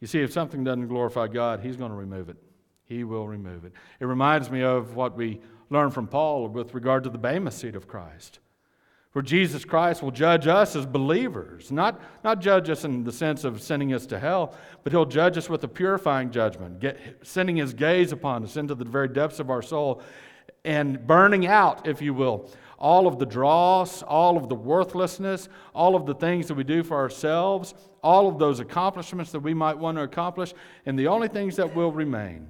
You 0.00 0.06
see, 0.06 0.20
if 0.20 0.32
something 0.32 0.64
doesn't 0.64 0.88
glorify 0.88 1.28
God, 1.28 1.60
He's 1.60 1.76
going 1.76 1.90
to 1.90 1.96
remove 1.96 2.28
it. 2.28 2.36
He 2.84 3.04
will 3.04 3.26
remove 3.26 3.64
it. 3.64 3.72
It 4.00 4.04
reminds 4.04 4.50
me 4.50 4.62
of 4.62 4.94
what 4.94 5.16
we 5.16 5.40
learned 5.70 5.94
from 5.94 6.06
Paul 6.06 6.48
with 6.48 6.74
regard 6.74 7.04
to 7.04 7.10
the 7.10 7.18
Bema 7.18 7.50
seat 7.50 7.74
of 7.74 7.88
Christ, 7.88 8.40
where 9.12 9.22
Jesus 9.22 9.64
Christ 9.64 10.02
will 10.02 10.10
judge 10.10 10.46
us 10.46 10.76
as 10.76 10.84
believers, 10.84 11.72
not, 11.72 12.00
not 12.22 12.40
judge 12.40 12.68
us 12.68 12.84
in 12.84 13.04
the 13.04 13.12
sense 13.12 13.44
of 13.44 13.62
sending 13.62 13.94
us 13.94 14.04
to 14.06 14.18
hell, 14.18 14.54
but 14.82 14.92
He'll 14.92 15.06
judge 15.06 15.38
us 15.38 15.48
with 15.48 15.64
a 15.64 15.68
purifying 15.68 16.30
judgment, 16.30 16.80
get, 16.80 16.98
sending 17.22 17.56
His 17.56 17.72
gaze 17.72 18.12
upon 18.12 18.44
us 18.44 18.56
into 18.56 18.74
the 18.74 18.84
very 18.84 19.08
depths 19.08 19.40
of 19.40 19.50
our 19.50 19.62
soul 19.62 20.02
and 20.64 21.06
burning 21.06 21.46
out, 21.46 21.86
if 21.86 22.00
you 22.00 22.14
will, 22.14 22.50
all 22.78 23.06
of 23.06 23.18
the 23.18 23.26
dross, 23.26 24.02
all 24.02 24.36
of 24.36 24.48
the 24.48 24.54
worthlessness, 24.54 25.48
all 25.74 25.94
of 25.94 26.06
the 26.06 26.14
things 26.14 26.48
that 26.48 26.54
we 26.54 26.64
do 26.64 26.82
for 26.82 26.96
ourselves, 26.96 27.74
all 28.02 28.28
of 28.28 28.38
those 28.38 28.60
accomplishments 28.60 29.32
that 29.32 29.40
we 29.40 29.54
might 29.54 29.78
want 29.78 29.96
to 29.96 30.02
accomplish, 30.02 30.52
and 30.86 30.98
the 30.98 31.06
only 31.06 31.28
things 31.28 31.56
that 31.56 31.74
will 31.74 31.92
remain 31.92 32.48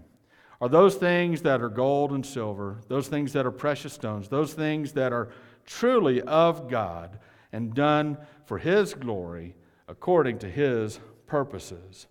are 0.60 0.68
those 0.68 0.94
things 0.94 1.42
that 1.42 1.60
are 1.60 1.68
gold 1.68 2.12
and 2.12 2.24
silver, 2.24 2.80
those 2.88 3.08
things 3.08 3.32
that 3.32 3.44
are 3.44 3.50
precious 3.50 3.92
stones, 3.92 4.28
those 4.28 4.54
things 4.54 4.92
that 4.92 5.12
are 5.12 5.30
truly 5.66 6.22
of 6.22 6.70
God 6.70 7.18
and 7.52 7.74
done 7.74 8.16
for 8.46 8.58
His 8.58 8.94
glory 8.94 9.54
according 9.88 10.38
to 10.38 10.50
His 10.50 11.00
purposes. 11.26 12.06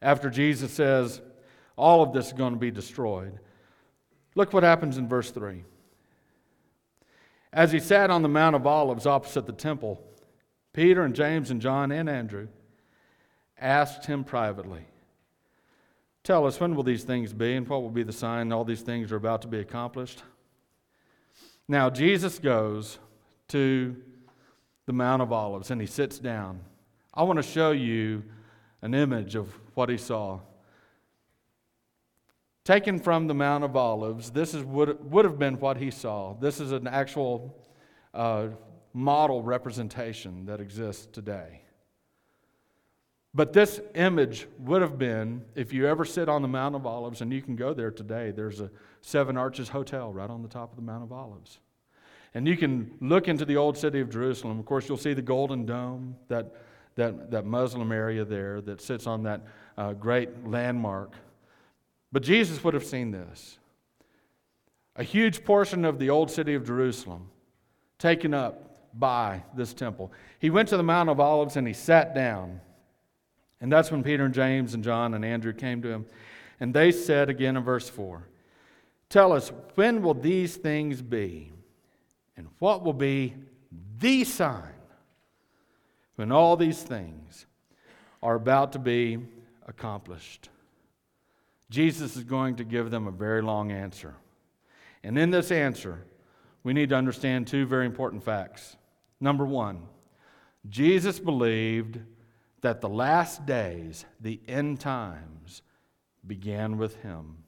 After 0.00 0.30
Jesus 0.30 0.72
says, 0.72 1.20
all 1.76 2.02
of 2.02 2.12
this 2.12 2.28
is 2.28 2.32
going 2.32 2.54
to 2.54 2.58
be 2.58 2.70
destroyed, 2.70 3.38
look 4.34 4.52
what 4.52 4.62
happens 4.62 4.98
in 4.98 5.08
verse 5.08 5.30
3. 5.30 5.64
As 7.52 7.72
he 7.72 7.80
sat 7.80 8.10
on 8.10 8.22
the 8.22 8.28
Mount 8.28 8.56
of 8.56 8.66
Olives 8.66 9.06
opposite 9.06 9.46
the 9.46 9.52
temple, 9.52 10.02
Peter 10.72 11.02
and 11.02 11.14
James 11.14 11.50
and 11.50 11.60
John 11.60 11.92
and 11.92 12.08
Andrew 12.08 12.48
asked 13.58 14.06
him 14.06 14.24
privately, 14.24 14.86
Tell 16.24 16.46
us, 16.46 16.60
when 16.60 16.76
will 16.76 16.84
these 16.84 17.02
things 17.02 17.32
be, 17.32 17.54
and 17.54 17.68
what 17.68 17.82
will 17.82 17.90
be 17.90 18.04
the 18.04 18.12
sign 18.12 18.52
all 18.52 18.64
these 18.64 18.82
things 18.82 19.10
are 19.10 19.16
about 19.16 19.42
to 19.42 19.48
be 19.48 19.58
accomplished? 19.58 20.22
Now, 21.66 21.90
Jesus 21.90 22.38
goes 22.38 22.98
to 23.48 23.96
the 24.86 24.92
Mount 24.92 25.20
of 25.20 25.32
Olives 25.32 25.70
and 25.70 25.80
he 25.80 25.86
sits 25.86 26.18
down. 26.18 26.60
I 27.12 27.24
want 27.24 27.38
to 27.38 27.42
show 27.42 27.72
you 27.72 28.22
an 28.82 28.94
image 28.94 29.34
of 29.34 29.52
what 29.74 29.88
he 29.88 29.98
saw. 29.98 30.40
Taken 32.64 33.00
from 33.00 33.26
the 33.26 33.34
Mount 33.34 33.64
of 33.64 33.74
Olives, 33.74 34.30
this 34.30 34.54
is, 34.54 34.62
would, 34.62 35.10
would 35.10 35.24
have 35.24 35.38
been 35.38 35.58
what 35.58 35.78
he 35.78 35.90
saw. 35.90 36.34
This 36.34 36.60
is 36.60 36.70
an 36.70 36.86
actual 36.86 37.56
uh, 38.14 38.48
model 38.92 39.42
representation 39.42 40.46
that 40.46 40.60
exists 40.60 41.06
today. 41.06 41.62
But 43.34 43.52
this 43.52 43.80
image 43.94 44.46
would 44.58 44.82
have 44.82 44.98
been 44.98 45.42
if 45.56 45.72
you 45.72 45.88
ever 45.88 46.04
sit 46.04 46.28
on 46.28 46.42
the 46.42 46.48
Mount 46.48 46.76
of 46.76 46.86
Olives, 46.86 47.20
and 47.20 47.32
you 47.32 47.42
can 47.42 47.56
go 47.56 47.74
there 47.74 47.90
today, 47.90 48.30
there's 48.30 48.60
a 48.60 48.70
Seven 49.00 49.36
Arches 49.36 49.70
Hotel 49.70 50.12
right 50.12 50.30
on 50.30 50.42
the 50.42 50.48
top 50.48 50.70
of 50.70 50.76
the 50.76 50.82
Mount 50.82 51.02
of 51.02 51.12
Olives. 51.12 51.58
And 52.34 52.46
you 52.46 52.56
can 52.56 52.92
look 53.00 53.26
into 53.26 53.44
the 53.44 53.56
old 53.56 53.76
city 53.76 54.00
of 54.00 54.08
Jerusalem. 54.08 54.60
Of 54.60 54.66
course, 54.66 54.88
you'll 54.88 54.98
see 54.98 55.14
the 55.14 55.22
Golden 55.22 55.66
Dome, 55.66 56.14
that, 56.28 56.54
that, 56.94 57.30
that 57.30 57.44
Muslim 57.44 57.90
area 57.90 58.24
there 58.24 58.60
that 58.60 58.80
sits 58.80 59.06
on 59.06 59.24
that 59.24 59.40
uh, 59.76 59.94
great 59.94 60.46
landmark. 60.46 61.12
But 62.12 62.22
Jesus 62.22 62.62
would 62.62 62.74
have 62.74 62.84
seen 62.84 63.10
this. 63.10 63.58
A 64.96 65.02
huge 65.02 65.44
portion 65.44 65.84
of 65.84 65.98
the 65.98 66.10
old 66.10 66.30
city 66.30 66.54
of 66.54 66.66
Jerusalem 66.66 67.30
taken 67.98 68.34
up 68.34 68.72
by 68.94 69.42
this 69.56 69.72
temple. 69.72 70.12
He 70.38 70.50
went 70.50 70.68
to 70.68 70.76
the 70.76 70.82
Mount 70.82 71.08
of 71.08 71.18
Olives 71.18 71.56
and 71.56 71.66
he 71.66 71.72
sat 71.72 72.14
down. 72.14 72.60
And 73.60 73.72
that's 73.72 73.90
when 73.90 74.02
Peter 74.02 74.24
and 74.24 74.34
James 74.34 74.74
and 74.74 74.84
John 74.84 75.14
and 75.14 75.24
Andrew 75.24 75.54
came 75.54 75.80
to 75.82 75.88
him. 75.88 76.06
And 76.60 76.74
they 76.74 76.92
said 76.92 77.30
again 77.30 77.56
in 77.56 77.62
verse 77.62 77.88
4 77.88 78.28
Tell 79.08 79.32
us, 79.32 79.52
when 79.74 80.02
will 80.02 80.14
these 80.14 80.56
things 80.56 81.00
be? 81.00 81.52
And 82.36 82.48
what 82.58 82.82
will 82.82 82.94
be 82.94 83.34
the 83.98 84.24
sign 84.24 84.72
when 86.16 86.32
all 86.32 86.56
these 86.56 86.82
things 86.82 87.46
are 88.22 88.34
about 88.34 88.72
to 88.72 88.78
be 88.78 89.18
accomplished? 89.66 90.48
Jesus 91.72 92.18
is 92.18 92.24
going 92.24 92.56
to 92.56 92.64
give 92.64 92.90
them 92.90 93.06
a 93.06 93.10
very 93.10 93.40
long 93.40 93.72
answer. 93.72 94.14
And 95.02 95.18
in 95.18 95.30
this 95.30 95.50
answer, 95.50 96.04
we 96.62 96.74
need 96.74 96.90
to 96.90 96.94
understand 96.94 97.46
two 97.46 97.64
very 97.64 97.86
important 97.86 98.22
facts. 98.22 98.76
Number 99.20 99.46
one, 99.46 99.84
Jesus 100.68 101.18
believed 101.18 101.98
that 102.60 102.82
the 102.82 102.90
last 102.90 103.46
days, 103.46 104.04
the 104.20 104.38
end 104.46 104.80
times, 104.80 105.62
began 106.26 106.76
with 106.76 106.96
him. 106.96 107.38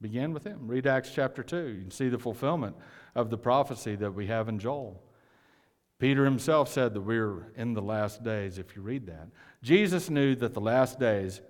Began 0.00 0.32
with 0.32 0.42
him. 0.42 0.66
Read 0.66 0.88
Acts 0.88 1.12
chapter 1.14 1.44
2. 1.44 1.68
You 1.68 1.80
can 1.82 1.90
see 1.92 2.08
the 2.08 2.18
fulfillment 2.18 2.74
of 3.14 3.30
the 3.30 3.38
prophecy 3.38 3.94
that 3.94 4.12
we 4.12 4.26
have 4.26 4.48
in 4.48 4.58
Joel. 4.58 5.00
Peter 6.00 6.24
himself 6.24 6.68
said 6.68 6.92
that 6.94 7.02
we're 7.02 7.52
in 7.54 7.74
the 7.74 7.82
last 7.82 8.24
days, 8.24 8.58
if 8.58 8.74
you 8.74 8.82
read 8.82 9.06
that. 9.06 9.28
Jesus 9.62 10.10
knew 10.10 10.34
that 10.34 10.54
the 10.54 10.60
last 10.60 10.98
days 10.98 11.40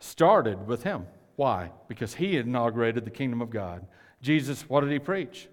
started 0.00 0.66
with 0.66 0.82
him. 0.82 1.06
Why? 1.36 1.70
Because 1.88 2.14
he 2.14 2.36
inaugurated 2.36 3.04
the 3.04 3.10
kingdom 3.10 3.40
of 3.40 3.50
God. 3.50 3.86
Jesus, 4.22 4.68
what 4.68 4.80
did 4.80 4.90
he 4.90 4.98
preach? 4.98 5.48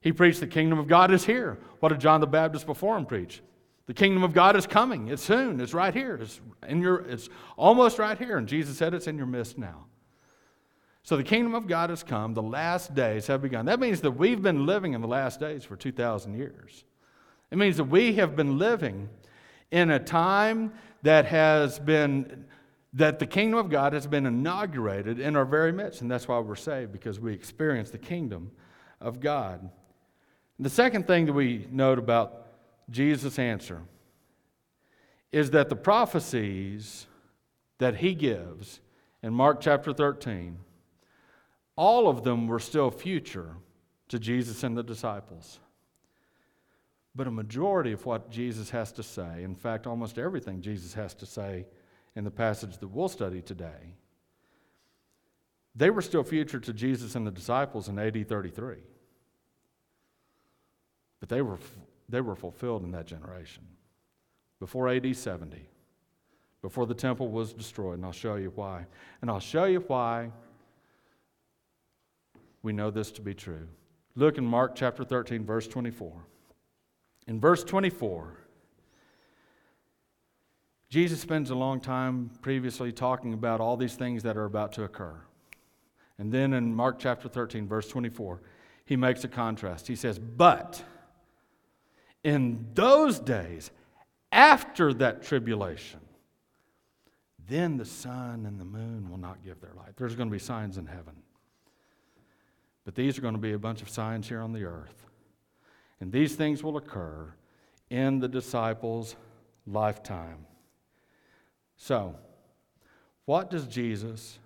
He 0.00 0.12
preached 0.12 0.40
the 0.40 0.46
kingdom 0.46 0.78
of 0.78 0.86
God 0.86 1.10
is 1.10 1.26
here. 1.26 1.58
What 1.80 1.88
did 1.90 2.00
John 2.00 2.20
the 2.20 2.26
Baptist 2.26 2.66
before 2.66 2.96
him 2.96 3.06
preach? 3.06 3.42
The 3.86 3.94
kingdom 3.94 4.22
of 4.22 4.32
God 4.32 4.56
is 4.56 4.66
coming. 4.66 5.08
It's 5.08 5.22
soon. 5.22 5.60
It's 5.60 5.74
right 5.74 5.92
here. 5.92 6.16
It's 6.16 6.40
in 6.66 6.80
your 6.80 7.02
it's 7.02 7.28
almost 7.56 7.98
right 7.98 8.16
here. 8.16 8.38
And 8.38 8.48
Jesus 8.48 8.78
said 8.78 8.94
it's 8.94 9.06
in 9.06 9.16
your 9.16 9.26
midst 9.26 9.58
now. 9.58 9.86
So 11.02 11.18
the 11.18 11.24
kingdom 11.24 11.54
of 11.54 11.66
God 11.66 11.90
has 11.90 12.02
come. 12.02 12.32
The 12.32 12.42
last 12.42 12.94
days 12.94 13.26
have 13.26 13.42
begun. 13.42 13.66
That 13.66 13.78
means 13.78 14.00
that 14.00 14.12
we've 14.12 14.40
been 14.40 14.64
living 14.64 14.94
in 14.94 15.02
the 15.02 15.06
last 15.06 15.38
days 15.38 15.62
for 15.62 15.76
2,000 15.76 16.34
years. 16.34 16.84
It 17.50 17.58
means 17.58 17.76
that 17.76 17.84
we 17.84 18.14
have 18.14 18.34
been 18.34 18.58
living 18.58 19.10
in 19.70 19.90
a 19.90 19.98
time 19.98 20.72
that 21.02 21.26
has 21.26 21.78
been, 21.78 22.46
that 22.94 23.18
the 23.18 23.26
kingdom 23.26 23.58
of 23.58 23.68
God 23.68 23.92
has 23.92 24.06
been 24.06 24.24
inaugurated 24.24 25.18
in 25.18 25.36
our 25.36 25.44
very 25.44 25.72
midst. 25.72 26.00
And 26.00 26.10
that's 26.10 26.28
why 26.28 26.38
we're 26.38 26.54
saved, 26.54 26.92
because 26.92 27.18
we 27.20 27.34
experience 27.34 27.90
the 27.90 27.98
kingdom 27.98 28.52
of 29.00 29.20
God. 29.20 29.68
The 30.58 30.70
second 30.70 31.06
thing 31.06 31.26
that 31.26 31.32
we 31.32 31.66
note 31.70 31.98
about 31.98 32.46
Jesus' 32.88 33.38
answer 33.38 33.82
is 35.32 35.50
that 35.50 35.68
the 35.68 35.76
prophecies 35.76 37.06
that 37.78 37.96
he 37.96 38.14
gives 38.14 38.80
in 39.22 39.34
Mark 39.34 39.60
chapter 39.60 39.92
13, 39.92 40.56
all 41.74 42.08
of 42.08 42.22
them 42.22 42.46
were 42.46 42.60
still 42.60 42.90
future 42.90 43.56
to 44.08 44.20
Jesus 44.20 44.62
and 44.62 44.76
the 44.76 44.82
disciples. 44.84 45.58
But 47.16 47.26
a 47.26 47.32
majority 47.32 47.90
of 47.90 48.06
what 48.06 48.30
Jesus 48.30 48.70
has 48.70 48.92
to 48.92 49.02
say, 49.02 49.42
in 49.42 49.56
fact, 49.56 49.88
almost 49.88 50.18
everything 50.18 50.60
Jesus 50.60 50.94
has 50.94 51.14
to 51.14 51.26
say 51.26 51.66
in 52.16 52.24
the 52.24 52.30
passage 52.30 52.78
that 52.78 52.88
we'll 52.88 53.08
study 53.08 53.42
today, 53.42 53.94
they 55.74 55.90
were 55.90 56.02
still 56.02 56.22
future 56.22 56.60
to 56.60 56.72
Jesus 56.72 57.14
and 57.16 57.26
the 57.26 57.30
disciples 57.30 57.88
in 57.88 57.98
AD 57.98 58.28
33. 58.28 58.76
But 61.20 61.28
they 61.28 61.42
were, 61.42 61.58
they 62.08 62.20
were 62.20 62.36
fulfilled 62.36 62.84
in 62.84 62.92
that 62.92 63.06
generation 63.06 63.64
before 64.60 64.88
AD 64.88 65.16
70, 65.16 65.68
before 66.62 66.86
the 66.86 66.94
temple 66.94 67.28
was 67.28 67.52
destroyed. 67.52 67.96
And 67.96 68.04
I'll 68.04 68.12
show 68.12 68.36
you 68.36 68.52
why. 68.54 68.86
And 69.20 69.30
I'll 69.30 69.40
show 69.40 69.64
you 69.64 69.80
why 69.80 70.30
we 72.62 72.72
know 72.72 72.90
this 72.90 73.10
to 73.12 73.20
be 73.20 73.34
true. 73.34 73.68
Look 74.16 74.38
in 74.38 74.44
Mark 74.44 74.74
chapter 74.76 75.04
13, 75.04 75.44
verse 75.44 75.66
24. 75.66 76.12
In 77.26 77.40
verse 77.40 77.64
24, 77.64 78.38
Jesus 80.94 81.20
spends 81.20 81.50
a 81.50 81.56
long 81.56 81.80
time 81.80 82.30
previously 82.40 82.92
talking 82.92 83.34
about 83.34 83.60
all 83.60 83.76
these 83.76 83.96
things 83.96 84.22
that 84.22 84.36
are 84.36 84.44
about 84.44 84.70
to 84.74 84.84
occur. 84.84 85.16
And 86.18 86.30
then 86.30 86.52
in 86.52 86.72
Mark 86.72 87.00
chapter 87.00 87.28
13, 87.28 87.66
verse 87.66 87.88
24, 87.88 88.40
he 88.84 88.94
makes 88.94 89.24
a 89.24 89.28
contrast. 89.28 89.88
He 89.88 89.96
says, 89.96 90.20
But 90.20 90.84
in 92.22 92.68
those 92.74 93.18
days, 93.18 93.72
after 94.30 94.94
that 94.94 95.24
tribulation, 95.24 95.98
then 97.48 97.76
the 97.76 97.84
sun 97.84 98.46
and 98.46 98.60
the 98.60 98.64
moon 98.64 99.10
will 99.10 99.18
not 99.18 99.42
give 99.44 99.60
their 99.60 99.74
light. 99.76 99.96
There's 99.96 100.14
going 100.14 100.28
to 100.28 100.32
be 100.32 100.38
signs 100.38 100.78
in 100.78 100.86
heaven. 100.86 101.16
But 102.84 102.94
these 102.94 103.18
are 103.18 103.20
going 103.20 103.34
to 103.34 103.40
be 103.40 103.54
a 103.54 103.58
bunch 103.58 103.82
of 103.82 103.88
signs 103.88 104.28
here 104.28 104.40
on 104.40 104.52
the 104.52 104.62
earth. 104.62 105.06
And 106.00 106.12
these 106.12 106.36
things 106.36 106.62
will 106.62 106.76
occur 106.76 107.34
in 107.90 108.20
the 108.20 108.28
disciples' 108.28 109.16
lifetime. 109.66 110.46
So, 111.76 112.16
what 113.24 113.50
does 113.50 113.66
Jesus 113.66 114.38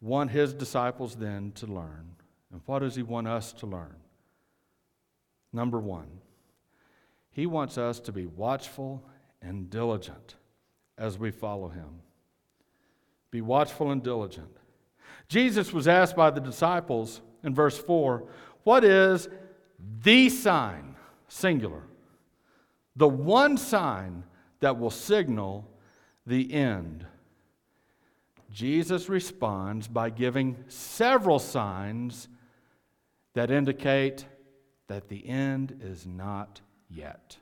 want 0.00 0.30
his 0.30 0.52
disciples 0.54 1.16
then 1.16 1.52
to 1.52 1.66
learn? 1.66 2.10
And 2.52 2.60
what 2.66 2.80
does 2.80 2.94
he 2.94 3.02
want 3.02 3.28
us 3.28 3.52
to 3.54 3.66
learn? 3.66 3.96
Number 5.52 5.78
one, 5.80 6.08
he 7.30 7.46
wants 7.46 7.78
us 7.78 8.00
to 8.00 8.12
be 8.12 8.26
watchful 8.26 9.02
and 9.42 9.68
diligent 9.70 10.36
as 10.98 11.18
we 11.18 11.30
follow 11.30 11.68
him. 11.68 12.00
Be 13.30 13.40
watchful 13.40 13.90
and 13.90 14.02
diligent. 14.02 14.56
Jesus 15.28 15.72
was 15.72 15.88
asked 15.88 16.16
by 16.16 16.30
the 16.30 16.40
disciples 16.40 17.20
in 17.42 17.54
verse 17.54 17.78
4 17.78 18.24
what 18.64 18.84
is 18.84 19.28
the 20.02 20.28
sign, 20.28 20.96
singular, 21.28 21.82
the 22.96 23.08
one 23.08 23.56
sign 23.56 24.24
that 24.60 24.78
will 24.78 24.90
signal 24.90 25.68
the 26.26 26.52
end. 26.52 27.06
Jesus 28.50 29.08
responds 29.08 29.86
by 29.86 30.10
giving 30.10 30.56
several 30.68 31.38
signs 31.38 32.28
that 33.34 33.50
indicate 33.50 34.26
that 34.88 35.08
the 35.08 35.28
end 35.28 35.80
is 35.82 36.06
not 36.06 36.60
yet. 36.88 37.36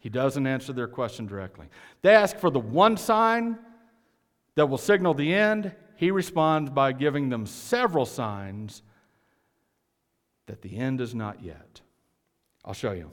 He 0.00 0.08
doesn't 0.08 0.46
answer 0.46 0.72
their 0.72 0.88
question 0.88 1.26
directly. 1.26 1.66
They 2.02 2.14
ask 2.14 2.36
for 2.36 2.50
the 2.50 2.60
one 2.60 2.96
sign 2.96 3.58
that 4.54 4.66
will 4.66 4.78
signal 4.78 5.14
the 5.14 5.34
end. 5.34 5.74
He 5.96 6.10
responds 6.10 6.70
by 6.70 6.92
giving 6.92 7.28
them 7.28 7.46
several 7.46 8.06
signs 8.06 8.82
that 10.46 10.62
the 10.62 10.76
end 10.76 11.00
is 11.00 11.14
not 11.14 11.42
yet. 11.42 11.80
I'll 12.64 12.74
show 12.74 12.92
you. 12.92 13.10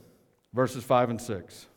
Verses 0.53 0.83
5 0.83 1.11
and 1.11 1.21
6. 1.21 1.67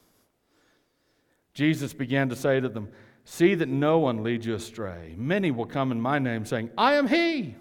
Jesus 1.57 1.95
began 1.95 2.29
to 2.29 2.37
say 2.37 2.61
to 2.61 2.69
them, 2.69 2.91
See 3.25 3.55
that 3.55 3.71
no 3.71 3.99
one 3.99 4.23
leads 4.23 4.45
you 4.45 4.55
astray. 4.55 5.15
Many 5.17 5.51
will 5.51 5.65
come 5.65 5.91
in 5.91 5.99
my 5.99 6.19
name, 6.19 6.45
saying, 6.45 6.69
I 6.77 6.97
am 6.97 7.09
he. 7.09 7.57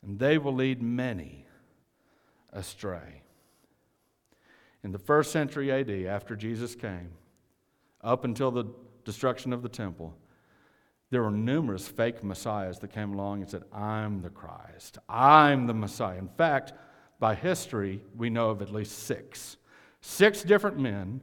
And 0.00 0.16
they 0.20 0.38
will 0.38 0.54
lead 0.54 0.80
many 0.80 1.44
astray. 2.52 3.22
In 4.84 4.92
the 4.92 4.98
first 5.00 5.32
century 5.32 5.72
AD, 5.72 5.90
after 6.06 6.36
Jesus 6.36 6.76
came, 6.76 7.10
up 8.00 8.24
until 8.24 8.52
the 8.52 8.66
destruction 9.04 9.52
of 9.52 9.62
the 9.62 9.68
temple, 9.68 10.14
there 11.10 11.24
were 11.24 11.32
numerous 11.32 11.88
fake 11.88 12.22
messiahs 12.22 12.78
that 12.78 12.92
came 12.92 13.12
along 13.12 13.42
and 13.42 13.50
said, 13.50 13.64
I'm 13.72 14.22
the 14.22 14.30
Christ. 14.30 14.98
I'm 15.08 15.66
the 15.66 15.74
Messiah. 15.74 16.18
In 16.18 16.28
fact, 16.28 16.74
by 17.18 17.34
history, 17.34 18.02
we 18.16 18.30
know 18.30 18.50
of 18.50 18.62
at 18.62 18.72
least 18.72 19.00
six. 19.00 19.56
Six 20.00 20.44
different 20.44 20.78
men 20.78 21.20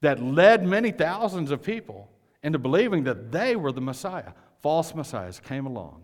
that 0.00 0.22
led 0.22 0.64
many 0.64 0.90
thousands 0.90 1.50
of 1.50 1.62
people 1.62 2.08
into 2.42 2.58
believing 2.58 3.04
that 3.04 3.32
they 3.32 3.56
were 3.56 3.72
the 3.72 3.80
Messiah. 3.80 4.32
False 4.60 4.94
messiahs 4.94 5.40
came 5.40 5.66
along 5.66 6.02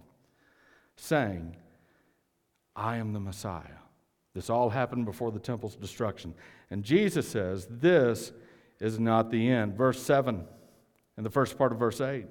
saying, 0.96 1.56
I 2.76 2.96
am 2.96 3.12
the 3.12 3.20
Messiah. 3.20 3.80
This 4.34 4.50
all 4.50 4.70
happened 4.70 5.04
before 5.04 5.30
the 5.30 5.38
temple's 5.38 5.76
destruction. 5.76 6.34
And 6.70 6.82
Jesus 6.82 7.28
says, 7.28 7.66
This 7.70 8.32
is 8.80 8.98
not 8.98 9.30
the 9.30 9.48
end. 9.48 9.76
Verse 9.76 10.02
7 10.02 10.44
and 11.16 11.24
the 11.24 11.30
first 11.30 11.56
part 11.56 11.72
of 11.72 11.78
verse 11.78 12.00
8. 12.00 12.26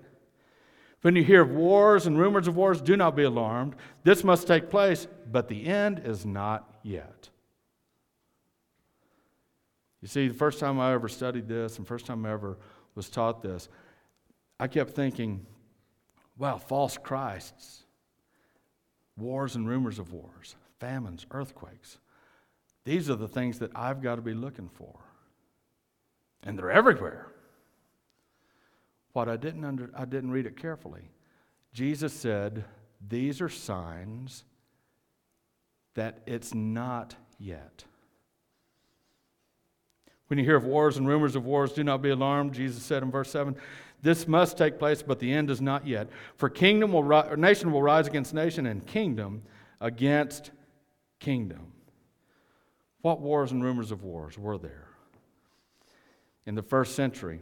When 1.01 1.15
you 1.15 1.23
hear 1.23 1.41
of 1.41 1.51
wars 1.51 2.05
and 2.05 2.17
rumors 2.17 2.47
of 2.47 2.55
wars, 2.55 2.81
do 2.81 2.95
not 2.95 3.15
be 3.15 3.23
alarmed. 3.23 3.75
This 4.03 4.23
must 4.23 4.47
take 4.47 4.69
place, 4.69 5.07
but 5.31 5.47
the 5.47 5.65
end 5.65 6.01
is 6.03 6.25
not 6.25 6.77
yet. 6.81 7.29
You 10.03 10.09
see, 10.09 10.27
the 10.27 10.33
first 10.33 10.59
time 10.59 10.81
I 10.81 10.91
ever 10.91 11.07
studied 11.07 11.47
this 11.47 11.77
and 11.77 11.87
first 11.87 12.05
time 12.05 12.25
I 12.25 12.33
ever 12.33 12.57
was 12.93 13.09
taught 13.09 13.41
this, 13.41 13.69
I 14.59 14.67
kept 14.67 14.91
thinking, 14.91 15.45
wow, 16.37 16.57
false 16.57 16.97
Christs, 16.97 17.83
wars 19.15 19.55
and 19.55 19.65
rumors 19.65 19.99
of 19.99 20.11
wars, 20.11 20.57
famines, 20.77 21.25
earthquakes. 21.31 21.99
These 22.83 23.09
are 23.09 23.15
the 23.15 23.29
things 23.29 23.59
that 23.59 23.71
I've 23.73 24.01
got 24.01 24.15
to 24.15 24.21
be 24.21 24.33
looking 24.33 24.67
for. 24.67 24.93
And 26.43 26.59
they're 26.59 26.69
everywhere. 26.69 27.27
What 29.13 29.29
I 29.29 29.37
didn't, 29.37 29.63
under, 29.63 29.89
I 29.95 30.03
didn't 30.03 30.31
read 30.31 30.47
it 30.47 30.57
carefully. 30.57 31.11
Jesus 31.71 32.11
said, 32.11 32.65
These 33.07 33.39
are 33.39 33.47
signs 33.47 34.43
that 35.93 36.19
it's 36.25 36.53
not 36.53 37.15
yet. 37.39 37.85
When 40.27 40.39
you 40.39 40.45
hear 40.45 40.55
of 40.55 40.65
wars 40.65 40.97
and 40.97 41.07
rumors 41.07 41.35
of 41.35 41.45
wars, 41.45 41.73
do 41.73 41.83
not 41.83 42.01
be 42.01 42.09
alarmed. 42.09 42.53
Jesus 42.53 42.83
said 42.83 43.03
in 43.03 43.11
verse 43.11 43.29
7, 43.29 43.55
This 44.01 44.27
must 44.27 44.57
take 44.57 44.79
place, 44.79 45.03
but 45.03 45.19
the 45.19 45.31
end 45.31 45.49
is 45.49 45.61
not 45.61 45.85
yet. 45.85 46.07
For 46.35 46.49
kingdom 46.49 46.93
will 46.93 47.03
ri- 47.03 47.35
nation 47.37 47.71
will 47.71 47.83
rise 47.83 48.07
against 48.07 48.33
nation, 48.33 48.65
and 48.65 48.85
kingdom 48.85 49.43
against 49.81 50.51
kingdom. 51.19 51.73
What 53.01 53.19
wars 53.19 53.51
and 53.51 53.63
rumors 53.63 53.91
of 53.91 54.03
wars 54.03 54.37
were 54.37 54.57
there? 54.57 54.87
In 56.45 56.55
the 56.55 56.63
first 56.63 56.95
century, 56.95 57.41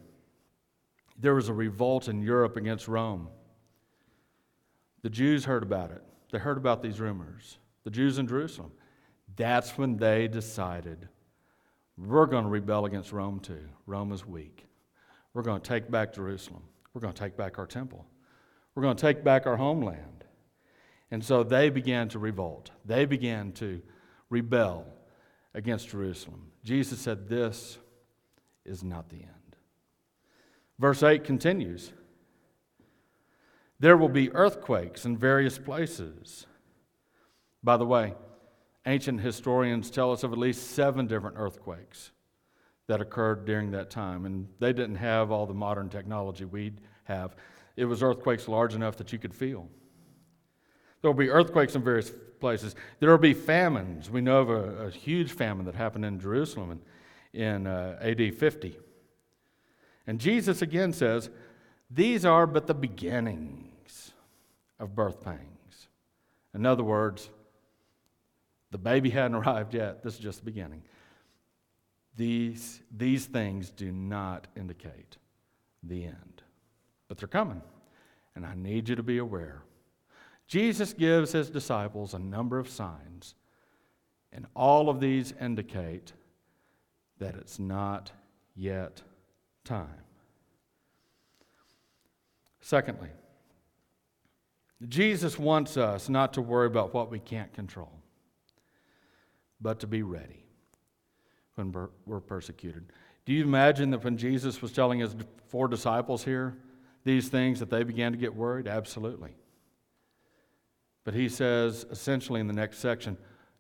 there 1.20 1.36
was 1.36 1.50
a 1.50 1.54
revolt 1.54 2.08
in 2.08 2.22
Europe 2.22 2.58
against 2.58 2.88
Rome. 2.88 3.28
The 5.04 5.10
Jews 5.10 5.46
heard 5.46 5.63
about 5.63 5.91
it. 5.91 6.02
They 6.32 6.39
heard 6.39 6.58
about 6.58 6.82
these 6.82 7.00
rumors. 7.00 7.58
The 7.84 7.91
Jews 7.91 8.17
in 8.17 8.28
Jerusalem. 8.28 8.72
That's 9.36 9.78
when 9.78 9.98
they 9.98 10.28
decided 10.28 11.08
we're 12.06 12.26
going 12.26 12.44
to 12.44 12.50
rebel 12.50 12.86
against 12.86 13.12
Rome 13.12 13.40
too. 13.40 13.68
Rome 13.86 14.12
is 14.12 14.26
weak. 14.26 14.66
We're 15.34 15.44
going 15.44 15.62
to 15.62 15.68
take 15.68 15.90
back 15.90 16.14
Jerusalem. 16.14 16.64
We're 16.94 17.02
going 17.02 17.14
to 17.14 17.20
take 17.20 17.38
back 17.38 17.60
our 17.60 17.68
temple. 17.68 18.06
We're 18.76 18.84
going 18.84 18.96
to 18.96 19.02
take 19.02 19.24
back 19.24 19.46
our 19.46 19.58
homeland. 19.58 20.26
And 21.10 21.24
so 21.24 21.44
they 21.44 21.70
began 21.70 22.10
to 22.10 22.20
revolt. 22.20 22.72
They 22.86 23.06
began 23.06 23.52
to 23.54 23.82
rebel 24.30 24.88
against 25.54 25.90
Jerusalem. 25.90 26.52
Jesus 26.64 27.00
said, 27.00 27.28
This 27.28 27.78
is 28.66 28.84
not 28.84 29.10
the 29.10 29.18
end. 29.18 29.56
Verse 30.80 31.04
8 31.04 31.24
continues 31.24 31.92
There 33.80 33.98
will 33.98 34.10
be 34.10 34.32
earthquakes 34.32 35.06
in 35.06 35.18
various 35.18 35.60
places. 35.60 36.48
By 37.64 37.78
the 37.78 37.86
way, 37.86 38.16
ancient 38.86 39.22
historians 39.22 39.89
tell 39.89 40.12
us 40.12 40.24
of 40.24 40.32
at 40.32 40.38
least 40.38 40.72
seven 40.72 41.08
different 41.08 41.36
earthquakes 41.38 42.12
that 42.88 43.02
occurred 43.02 43.46
during 43.46 43.72
that 43.72 43.89
time. 43.89 44.26
And 44.26 44.48
they 44.60 44.74
didn't 44.74 44.96
have 44.96 45.32
all 45.32 45.46
the 45.46 45.54
modern 45.54 45.89
technology 45.89 46.46
we 46.46 46.74
have. 47.06 47.36
It 47.78 47.86
was 47.86 48.04
earthquakes 48.04 48.48
large 48.48 48.76
enough 48.76 48.98
that 48.98 49.13
you 49.13 49.20
could 49.20 49.34
feel. 49.34 49.67
There 51.02 51.10
will 51.10 51.17
be 51.17 51.30
earthquakes 51.30 51.76
in 51.76 51.84
various 51.84 52.12
places. 52.39 52.76
There 53.00 53.10
will 53.10 53.17
be 53.17 53.34
famines. 53.34 54.10
We 54.10 54.22
know 54.22 54.41
of 54.41 54.50
a, 54.50 54.88
a 54.88 54.89
huge 54.91 55.32
famine 55.32 55.65
that 55.65 55.76
happened 55.76 56.06
in 56.06 56.20
Jerusalem 56.20 56.82
in, 57.34 57.41
in 57.41 57.67
uh, 57.67 57.98
AD 58.02 58.36
50. 58.36 58.78
And 60.08 60.20
Jesus 60.20 60.62
again 60.62 60.94
says, 60.94 61.30
These 61.89 62.26
are 62.26 62.46
but 62.46 62.67
the 62.67 62.74
beginnings 62.74 64.12
of 64.80 64.96
birth 64.96 65.22
pangs. 65.24 65.88
In 66.54 66.65
other 66.65 66.84
words, 66.84 67.30
the 68.72 68.78
baby 68.78 69.10
hadn't 69.10 69.36
arrived 69.44 69.74
yet. 69.74 70.04
This 70.04 70.16
is 70.16 70.20
just 70.20 70.40
the 70.40 70.46
beginning. 70.46 70.82
These, 72.16 72.82
these 72.96 73.26
things 73.26 73.70
do 73.70 73.92
not 73.92 74.48
indicate 74.58 75.18
the 75.84 76.06
end, 76.06 76.44
but 77.08 77.18
they're 77.18 77.28
coming, 77.28 77.62
and 78.36 78.46
I 78.46 78.54
need 78.56 78.90
you 78.90 78.96
to 78.96 79.04
be 79.04 79.18
aware. 79.18 79.64
Jesus 80.48 80.94
gives 80.94 81.32
his 81.32 81.50
disciples 81.50 82.14
a 82.14 82.20
number 82.20 82.60
of 82.60 82.70
signs, 82.70 83.36
and 84.34 84.46
all 84.56 84.90
of 84.90 85.00
these 85.00 85.34
indicate 85.40 86.12
that 87.20 87.36
it's 87.36 87.58
not 87.60 88.12
yet 88.56 89.02
time. 89.64 89.88
Secondly, 92.60 93.10
Jesus 94.88 95.38
wants 95.38 95.78
us 95.78 96.10
not 96.10 96.34
to 96.34 96.42
worry 96.42 96.68
about 96.68 96.94
what 96.94 97.12
we 97.12 97.20
can't 97.20 97.54
control, 97.54 97.92
but 99.62 99.80
to 99.80 99.88
be 99.88 100.02
ready 100.04 100.45
when 101.56 101.71
we're 102.06 102.19
persecuted. 102.19 102.91
Do 103.26 103.34
you 103.34 103.43
imagine 103.43 103.91
that 103.91 104.04
when 104.04 104.17
Jesus 104.17 104.62
was 104.62 104.71
telling 104.71 105.00
his 105.00 105.15
four 105.47 105.67
disciples 105.67 106.24
here 106.24 106.58
these 107.04 107.30
things 107.30 107.60
that 107.60 107.69
they 107.69 107.84
began 107.84 108.12
to 108.12 108.17
get 108.17 108.36
worried? 108.36 108.67
Absolutely. 108.67 109.36
But 111.04 111.13
he 111.13 111.30
says 111.30 111.86
essentially 111.91 112.39
in 112.39 112.47
the 112.47 112.54
next 112.54 112.80
section, 112.80 113.17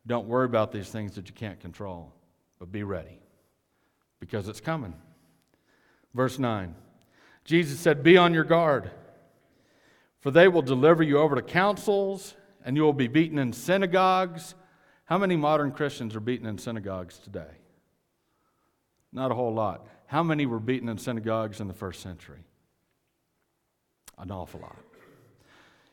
don't 0.07 0.27
worry 0.27 0.45
about 0.45 0.71
these 0.71 0.89
things 0.89 1.15
that 1.15 1.27
you 1.27 1.33
can't 1.33 1.59
control, 1.59 2.13
but 2.59 2.71
be 2.71 2.83
ready 2.83 3.19
because 4.19 4.47
it's 4.47 4.61
coming. 4.61 4.93
Verse 6.13 6.39
9 6.39 6.75
Jesus 7.43 7.79
said, 7.79 8.03
Be 8.03 8.17
on 8.17 8.33
your 8.33 8.43
guard, 8.43 8.91
for 10.19 10.31
they 10.31 10.47
will 10.47 10.61
deliver 10.61 11.01
you 11.01 11.17
over 11.17 11.35
to 11.35 11.41
councils, 11.41 12.35
and 12.63 12.77
you 12.77 12.83
will 12.83 12.93
be 12.93 13.07
beaten 13.07 13.39
in 13.39 13.51
synagogues. 13.51 14.53
How 15.11 15.17
many 15.17 15.35
modern 15.35 15.73
Christians 15.73 16.15
are 16.15 16.21
beaten 16.21 16.47
in 16.47 16.57
synagogues 16.57 17.17
today? 17.17 17.57
Not 19.11 19.29
a 19.29 19.33
whole 19.33 19.53
lot. 19.53 19.85
How 20.05 20.23
many 20.23 20.45
were 20.45 20.57
beaten 20.57 20.87
in 20.87 20.97
synagogues 20.97 21.59
in 21.59 21.67
the 21.67 21.73
first 21.73 21.99
century? 21.99 22.45
An 24.17 24.31
awful 24.31 24.61
lot. 24.61 24.77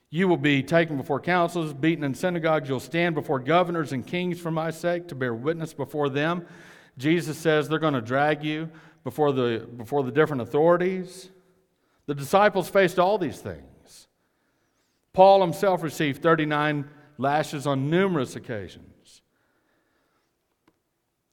You 0.09 0.29
will 0.29 0.37
be 0.37 0.63
taken 0.63 0.97
before 0.97 1.19
councils, 1.19 1.73
beaten 1.73 2.05
in 2.05 2.15
synagogues. 2.15 2.69
You'll 2.69 2.79
stand 2.79 3.17
before 3.17 3.41
governors 3.41 3.91
and 3.91 4.07
kings 4.07 4.39
for 4.39 4.53
my 4.53 4.71
sake 4.71 5.09
to 5.09 5.17
bear 5.17 5.35
witness 5.35 5.75
before 5.75 6.09
them. 6.09 6.47
Jesus 6.97 7.37
says 7.37 7.69
they're 7.69 7.81
going 7.81 7.95
to 7.95 8.01
drag 8.01 8.45
you 8.45 8.71
before 9.03 9.33
the, 9.33 9.67
before 9.77 10.05
the 10.05 10.13
different 10.13 10.43
authorities. 10.43 11.29
The 12.07 12.15
disciples 12.15 12.69
faced 12.69 13.01
all 13.01 13.19
these 13.19 13.41
things. 13.41 14.07
Paul 15.13 15.41
himself 15.41 15.83
received 15.83 16.23
39 16.23 16.89
lashes 17.19 17.67
on 17.67 17.91
numerous 17.91 18.37
occasions. 18.37 18.95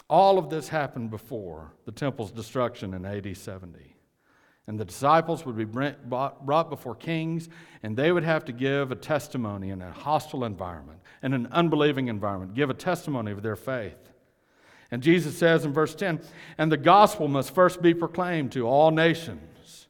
All 0.09 0.37
of 0.37 0.49
this 0.49 0.67
happened 0.67 1.09
before 1.09 1.73
the 1.85 1.91
temple's 1.91 2.31
destruction 2.31 2.93
in 2.93 3.05
AD 3.05 3.35
70. 3.35 3.95
And 4.67 4.79
the 4.79 4.85
disciples 4.85 5.45
would 5.45 5.57
be 5.57 5.65
brought 5.65 6.69
before 6.69 6.95
kings, 6.95 7.49
and 7.83 7.95
they 7.95 8.11
would 8.11 8.23
have 8.23 8.45
to 8.45 8.51
give 8.51 8.91
a 8.91 8.95
testimony 8.95 9.69
in 9.69 9.81
a 9.81 9.91
hostile 9.91 10.43
environment, 10.43 10.99
in 11.21 11.33
an 11.33 11.47
unbelieving 11.51 12.07
environment, 12.07 12.55
give 12.55 12.71
a 12.71 12.75
testimony 12.75 13.31
of 13.31 13.43
their 13.43 13.55
faith. 13.55 14.11
And 14.91 15.03
Jesus 15.03 15.37
says 15.37 15.65
in 15.65 15.73
verse 15.73 15.93
10 15.95 16.21
and 16.57 16.71
the 16.71 16.77
gospel 16.77 17.27
must 17.27 17.53
first 17.53 17.81
be 17.81 17.93
proclaimed 17.93 18.51
to 18.53 18.67
all 18.67 18.91
nations. 18.91 19.87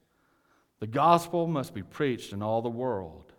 The 0.80 0.88
gospel 0.88 1.47
must 1.47 1.73
be 1.73 1.84
preached 1.84 2.34
in 2.34 2.41
all 2.41 2.62
the 2.62 2.69
world. 2.69 3.34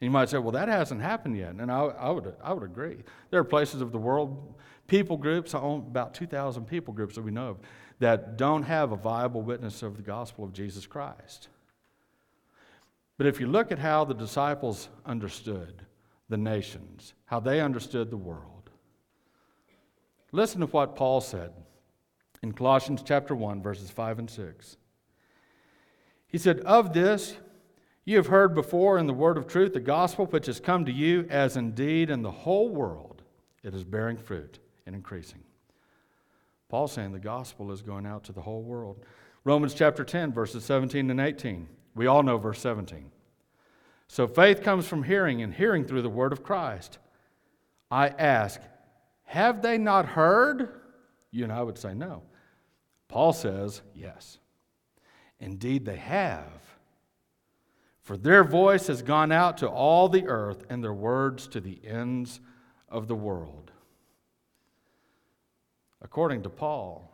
And 0.00 0.06
you 0.06 0.10
might 0.10 0.28
say, 0.28 0.38
well, 0.38 0.52
that 0.52 0.68
hasn't 0.68 1.00
happened 1.00 1.36
yet. 1.36 1.54
And 1.54 1.70
I, 1.70 1.80
I, 1.80 2.10
would, 2.10 2.34
I 2.42 2.52
would 2.52 2.64
agree. 2.64 2.98
There 3.30 3.40
are 3.40 3.44
places 3.44 3.80
of 3.80 3.92
the 3.92 3.98
world 3.98 4.54
people 4.92 5.16
groups, 5.16 5.54
about 5.54 6.12
2,000 6.12 6.66
people 6.66 6.92
groups 6.92 7.14
that 7.14 7.22
we 7.22 7.30
know 7.30 7.48
of, 7.48 7.58
that 7.98 8.36
don't 8.36 8.62
have 8.64 8.92
a 8.92 8.96
viable 8.96 9.40
witness 9.40 9.82
of 9.82 9.96
the 9.96 10.02
gospel 10.02 10.44
of 10.44 10.52
Jesus 10.52 10.84
Christ. 10.86 11.48
But 13.16 13.26
if 13.26 13.40
you 13.40 13.46
look 13.46 13.72
at 13.72 13.78
how 13.78 14.04
the 14.04 14.12
disciples 14.12 14.90
understood 15.06 15.80
the 16.28 16.36
nations, 16.36 17.14
how 17.24 17.40
they 17.40 17.62
understood 17.62 18.10
the 18.10 18.18
world, 18.18 18.68
listen 20.30 20.60
to 20.60 20.66
what 20.66 20.94
Paul 20.94 21.22
said 21.22 21.52
in 22.42 22.52
Colossians 22.52 23.02
chapter 23.02 23.34
1, 23.34 23.62
verses 23.62 23.90
5 23.90 24.18
and 24.18 24.28
6. 24.28 24.76
He 26.28 26.36
said, 26.36 26.60
Of 26.60 26.92
this 26.92 27.38
you 28.04 28.18
have 28.18 28.26
heard 28.26 28.54
before 28.54 28.98
in 28.98 29.06
the 29.06 29.14
word 29.14 29.38
of 29.38 29.46
truth, 29.46 29.72
the 29.72 29.80
gospel 29.80 30.26
which 30.26 30.44
has 30.44 30.60
come 30.60 30.84
to 30.84 30.92
you, 30.92 31.26
as 31.30 31.56
indeed 31.56 32.10
in 32.10 32.20
the 32.20 32.30
whole 32.30 32.68
world 32.68 33.22
it 33.62 33.74
is 33.74 33.84
bearing 33.84 34.18
fruit 34.18 34.58
and 34.86 34.94
increasing. 34.94 35.42
Paul's 36.68 36.92
saying 36.92 37.12
the 37.12 37.18
gospel 37.18 37.70
is 37.70 37.82
going 37.82 38.06
out 38.06 38.24
to 38.24 38.32
the 38.32 38.40
whole 38.40 38.62
world. 38.62 39.04
Romans 39.44 39.74
chapter 39.74 40.04
10, 40.04 40.32
verses 40.32 40.64
17 40.64 41.10
and 41.10 41.20
18. 41.20 41.68
We 41.94 42.06
all 42.06 42.22
know 42.22 42.38
verse 42.38 42.60
17. 42.60 43.10
So 44.08 44.26
faith 44.26 44.62
comes 44.62 44.86
from 44.86 45.02
hearing, 45.02 45.42
and 45.42 45.52
hearing 45.52 45.84
through 45.84 46.02
the 46.02 46.08
word 46.08 46.32
of 46.32 46.42
Christ. 46.42 46.98
I 47.90 48.08
ask, 48.08 48.60
have 49.24 49.62
they 49.62 49.78
not 49.78 50.06
heard? 50.06 50.80
You 51.30 51.44
and 51.44 51.52
I 51.52 51.62
would 51.62 51.78
say 51.78 51.94
no. 51.94 52.22
Paul 53.08 53.32
says, 53.32 53.82
yes. 53.94 54.38
Indeed, 55.40 55.84
they 55.84 55.96
have. 55.96 56.62
For 58.02 58.16
their 58.16 58.44
voice 58.44 58.86
has 58.86 59.02
gone 59.02 59.32
out 59.32 59.58
to 59.58 59.68
all 59.68 60.08
the 60.08 60.26
earth, 60.26 60.64
and 60.70 60.82
their 60.82 60.94
words 60.94 61.48
to 61.48 61.60
the 61.60 61.80
ends 61.84 62.40
of 62.88 63.08
the 63.08 63.14
world. 63.14 63.71
According 66.02 66.42
to 66.42 66.50
Paul, 66.50 67.08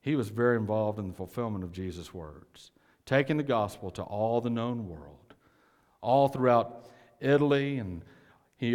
he 0.00 0.16
was 0.16 0.30
very 0.30 0.56
involved 0.56 0.98
in 0.98 1.08
the 1.08 1.14
fulfillment 1.14 1.64
of 1.64 1.72
Jesus' 1.72 2.14
words, 2.14 2.72
taking 3.04 3.36
the 3.36 3.42
gospel 3.42 3.90
to 3.92 4.02
all 4.02 4.40
the 4.40 4.50
known 4.50 4.88
world, 4.88 5.34
all 6.00 6.28
throughout 6.28 6.86
Italy, 7.20 7.78
and 7.78 8.02
he, 8.56 8.70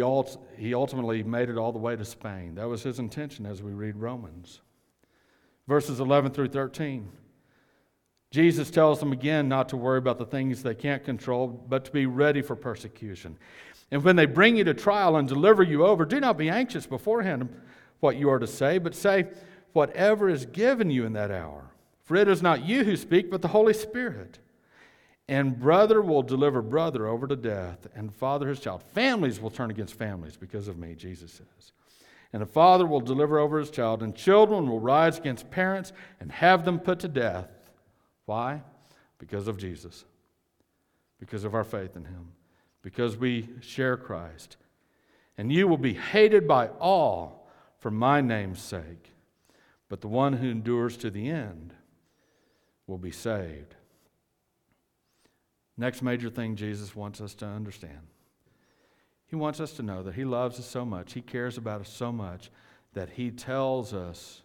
he 0.56 0.74
ultimately 0.74 1.22
made 1.22 1.48
it 1.48 1.58
all 1.58 1.72
the 1.72 1.78
way 1.78 1.96
to 1.96 2.04
Spain. 2.04 2.54
That 2.54 2.68
was 2.68 2.82
his 2.82 2.98
intention 2.98 3.46
as 3.46 3.62
we 3.62 3.72
read 3.72 3.96
Romans. 3.96 4.60
Verses 5.66 6.00
11 6.00 6.32
through 6.32 6.48
13. 6.48 7.10
Jesus 8.30 8.70
tells 8.70 9.00
them 9.00 9.12
again 9.12 9.48
not 9.48 9.68
to 9.70 9.76
worry 9.76 9.98
about 9.98 10.18
the 10.18 10.24
things 10.24 10.62
they 10.62 10.74
can't 10.74 11.04
control, 11.04 11.48
but 11.48 11.84
to 11.84 11.90
be 11.90 12.06
ready 12.06 12.42
for 12.42 12.56
persecution. 12.56 13.36
And 13.90 14.02
when 14.02 14.16
they 14.16 14.24
bring 14.24 14.56
you 14.56 14.64
to 14.64 14.74
trial 14.74 15.16
and 15.16 15.28
deliver 15.28 15.62
you 15.62 15.84
over, 15.84 16.04
do 16.04 16.18
not 16.18 16.38
be 16.38 16.48
anxious 16.48 16.86
beforehand 16.86 17.54
what 18.02 18.16
you 18.16 18.28
are 18.28 18.40
to 18.40 18.46
say, 18.48 18.78
but 18.78 18.96
say 18.96 19.28
whatever 19.72 20.28
is 20.28 20.44
given 20.44 20.90
you 20.90 21.06
in 21.06 21.12
that 21.12 21.30
hour. 21.30 21.70
For 22.04 22.16
it 22.16 22.26
is 22.26 22.42
not 22.42 22.64
you 22.64 22.82
who 22.82 22.96
speak, 22.96 23.30
but 23.30 23.42
the 23.42 23.48
Holy 23.48 23.72
Spirit. 23.72 24.40
And 25.28 25.58
brother 25.58 26.02
will 26.02 26.22
deliver 26.22 26.60
brother 26.60 27.06
over 27.06 27.28
to 27.28 27.36
death, 27.36 27.86
and 27.94 28.12
father 28.12 28.48
his 28.48 28.58
child. 28.58 28.82
Families 28.92 29.40
will 29.40 29.50
turn 29.50 29.70
against 29.70 29.94
families 29.94 30.36
because 30.36 30.66
of 30.66 30.78
me, 30.78 30.96
Jesus 30.96 31.32
says. 31.32 31.72
And 32.32 32.42
a 32.42 32.46
father 32.46 32.86
will 32.86 33.00
deliver 33.00 33.38
over 33.38 33.60
his 33.60 33.70
child, 33.70 34.02
and 34.02 34.16
children 34.16 34.68
will 34.68 34.80
rise 34.80 35.18
against 35.18 35.50
parents 35.50 35.92
and 36.18 36.32
have 36.32 36.64
them 36.64 36.80
put 36.80 36.98
to 37.00 37.08
death. 37.08 37.48
Why? 38.26 38.62
Because 39.18 39.46
of 39.46 39.58
Jesus, 39.58 40.04
because 41.20 41.44
of 41.44 41.54
our 41.54 41.64
faith 41.64 41.94
in 41.94 42.04
him, 42.04 42.32
because 42.82 43.16
we 43.16 43.48
share 43.60 43.96
Christ. 43.96 44.56
And 45.38 45.52
you 45.52 45.68
will 45.68 45.78
be 45.78 45.94
hated 45.94 46.48
by 46.48 46.66
all 46.80 47.41
for 47.82 47.90
my 47.90 48.20
name's 48.20 48.62
sake, 48.62 49.12
but 49.88 50.00
the 50.00 50.08
one 50.08 50.34
who 50.34 50.48
endures 50.48 50.96
to 50.98 51.10
the 51.10 51.28
end 51.28 51.74
will 52.86 52.96
be 52.96 53.10
saved. 53.10 53.74
Next 55.76 56.00
major 56.00 56.30
thing 56.30 56.54
Jesus 56.54 56.94
wants 56.94 57.20
us 57.20 57.34
to 57.34 57.44
understand 57.44 58.06
He 59.26 59.34
wants 59.34 59.58
us 59.58 59.72
to 59.72 59.82
know 59.82 60.04
that 60.04 60.14
He 60.14 60.24
loves 60.24 60.60
us 60.60 60.66
so 60.66 60.84
much, 60.84 61.14
He 61.14 61.20
cares 61.20 61.58
about 61.58 61.80
us 61.80 61.88
so 61.88 62.12
much, 62.12 62.52
that 62.92 63.10
He 63.10 63.32
tells 63.32 63.92
us 63.92 64.42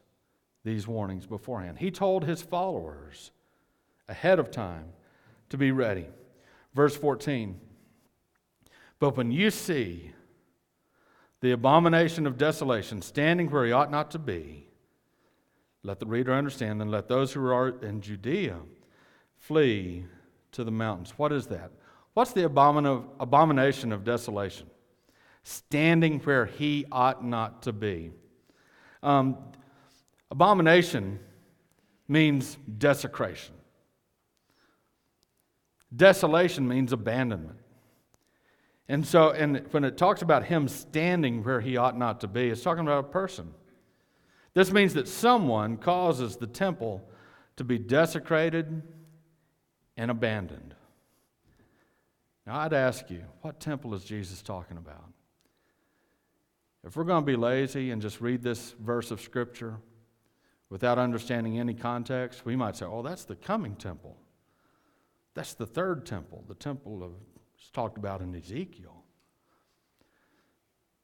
these 0.65 0.88
warnings 0.88 1.28
beforehand. 1.28 1.78
He 1.78 1.91
told 1.91 2.26
His 2.26 2.41
followers 2.41 3.30
ahead 4.10 4.39
of 4.39 4.50
time 4.50 4.86
to 5.50 5.58
be 5.58 5.71
ready. 5.71 6.08
Verse 6.73 6.97
14 6.97 7.60
But 8.97 9.15
when 9.15 9.32
you 9.32 9.52
see 9.52 10.13
the 11.41 11.52
abomination 11.52 12.26
of 12.26 12.38
desolation 12.38 13.02
standing 13.02 13.50
where 13.50 13.65
he 13.65 13.71
ought 13.71 13.91
not 13.91 14.12
to 14.12 14.19
be, 14.19 14.67
let 15.84 16.00
the 16.00 16.06
reader 16.06 16.34
understand, 16.34 16.82
and 16.82 16.89
let 16.89 17.08
those 17.08 17.34
who 17.34 17.45
are 17.45 17.69
in 17.84 18.02
Judea 18.02 18.58
flee 19.38 20.06
to 20.52 20.63
the 20.63 20.71
mountains. 20.71 21.13
What 21.17 21.32
is 21.32 21.47
that? 21.47 21.71
What's 22.13 22.34
the 22.34 22.45
abomination 22.45 23.91
of 23.91 24.04
desolation? 24.04 24.67
Standing 25.43 26.19
where 26.21 26.47
he 26.47 26.86
ought 26.91 27.23
not 27.23 27.62
to 27.63 27.71
be. 27.71 28.12
Um, 29.04 29.38
abomination 30.32 31.19
means 32.08 32.58
desecration. 32.78 33.54
Desolation 35.95 36.67
means 36.67 36.91
abandonment. 36.91 37.60
And 38.89 39.06
so, 39.06 39.32
and 39.32 39.65
when 39.71 39.84
it 39.84 39.97
talks 39.97 40.21
about 40.21 40.45
him 40.45 40.67
standing 40.67 41.43
where 41.43 41.60
he 41.60 41.76
ought 41.76 41.97
not 41.97 42.21
to 42.21 42.28
be, 42.28 42.50
it's 42.50 42.62
talking 42.62 42.84
about 42.84 43.06
a 43.06 43.08
person. 43.10 43.54
This 44.54 44.71
means 44.71 44.93
that 44.93 45.08
someone 45.08 45.78
causes 45.78 46.38
the 46.38 46.47
temple 46.47 47.08
to 47.58 47.63
be 47.63 47.78
desecrated 47.78 48.82
and 49.97 50.12
abandoned. 50.12 50.73
Now, 52.45 52.60
I'd 52.60 52.73
ask 52.73 53.10
you, 53.10 53.23
what 53.41 53.60
temple 53.60 53.93
is 53.93 54.06
Jesus 54.06 54.41
talking 54.41 54.78
about? 54.78 55.04
If 56.86 56.95
we're 56.95 57.04
going 57.04 57.23
to 57.23 57.26
be 57.26 57.36
lazy 57.36 57.91
and 57.91 58.02
just 58.02 58.21
read 58.21 58.41
this 58.41 58.73
verse 58.80 59.12
of 59.12 59.19
Scripture 59.19 59.76
without 60.69 60.97
understanding 60.97 61.60
any 61.60 61.73
context, 61.73 62.45
we 62.45 62.56
might 62.56 62.78
say, 62.78 62.86
oh, 62.86 63.02
that's 63.02 63.26
the 63.26 63.36
coming 63.36 63.76
temple. 63.76 64.15
That's 65.34 65.54
the 65.54 65.65
third 65.65 66.06
temple, 66.06 66.45
the 66.47 66.56
temple 66.56 67.04
of 67.04 67.12
it's 67.67 67.73
talked 67.73 67.97
about 67.97 68.21
in 68.21 68.34
Ezekiel. 68.34 69.03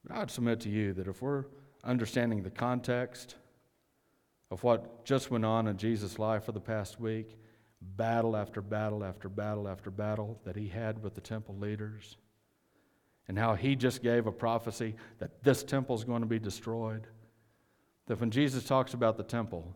But 0.05 0.15
I'd 0.15 0.31
submit 0.31 0.61
to 0.61 0.69
you 0.69 0.93
that 0.93 1.07
if 1.07 1.21
we're 1.21 1.43
understanding 1.83 2.41
the 2.41 2.49
context 2.49 3.35
of 4.49 4.63
what 4.63 5.03
just 5.03 5.29
went 5.29 5.43
on 5.43 5.67
in 5.67 5.75
Jesus' 5.75 6.17
life 6.17 6.45
for 6.45 6.53
the 6.53 6.61
past 6.61 7.01
week, 7.01 7.37
battle 7.81 8.37
after 8.37 8.61
battle 8.61 9.03
after 9.03 9.27
battle 9.27 9.67
after 9.67 9.91
battle 9.91 10.39
that 10.45 10.55
he 10.55 10.69
had 10.69 11.03
with 11.03 11.15
the 11.15 11.21
temple 11.21 11.57
leaders, 11.57 12.15
and 13.27 13.37
how 13.37 13.55
he 13.55 13.75
just 13.75 14.01
gave 14.01 14.25
a 14.25 14.31
prophecy 14.31 14.95
that 15.17 15.43
this 15.43 15.63
temple 15.63 15.95
is 15.95 16.05
going 16.05 16.21
to 16.21 16.27
be 16.27 16.39
destroyed, 16.39 17.07
that 18.07 18.21
when 18.21 18.31
Jesus 18.31 18.63
talks 18.63 18.93
about 18.93 19.17
the 19.17 19.23
temple 19.23 19.75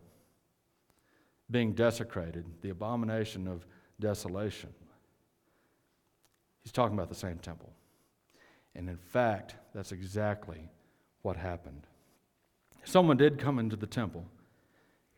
being 1.50 1.74
desecrated, 1.74 2.46
the 2.62 2.70
abomination 2.70 3.46
of 3.46 3.66
desolation. 4.00 4.70
He's 6.68 6.72
talking 6.74 6.98
about 6.98 7.08
the 7.08 7.14
same 7.14 7.38
temple. 7.38 7.72
And 8.74 8.90
in 8.90 8.98
fact, 8.98 9.54
that's 9.74 9.90
exactly 9.90 10.68
what 11.22 11.34
happened. 11.34 11.86
Someone 12.84 13.16
did 13.16 13.38
come 13.38 13.58
into 13.58 13.74
the 13.74 13.86
temple, 13.86 14.26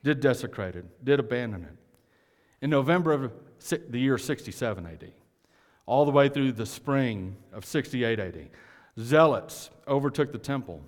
did 0.04 0.20
desecrate 0.20 0.76
it, 0.76 1.04
did 1.04 1.18
abandon 1.18 1.64
it. 1.64 1.76
In 2.62 2.70
November 2.70 3.10
of 3.10 3.32
the 3.88 3.98
year 3.98 4.16
67 4.16 4.86
AD, 4.86 5.10
all 5.86 6.04
the 6.04 6.12
way 6.12 6.28
through 6.28 6.52
the 6.52 6.64
spring 6.64 7.34
of 7.52 7.64
68 7.64 8.20
AD, 8.20 8.50
zealots 9.00 9.70
overtook 9.88 10.30
the 10.30 10.38
temple. 10.38 10.80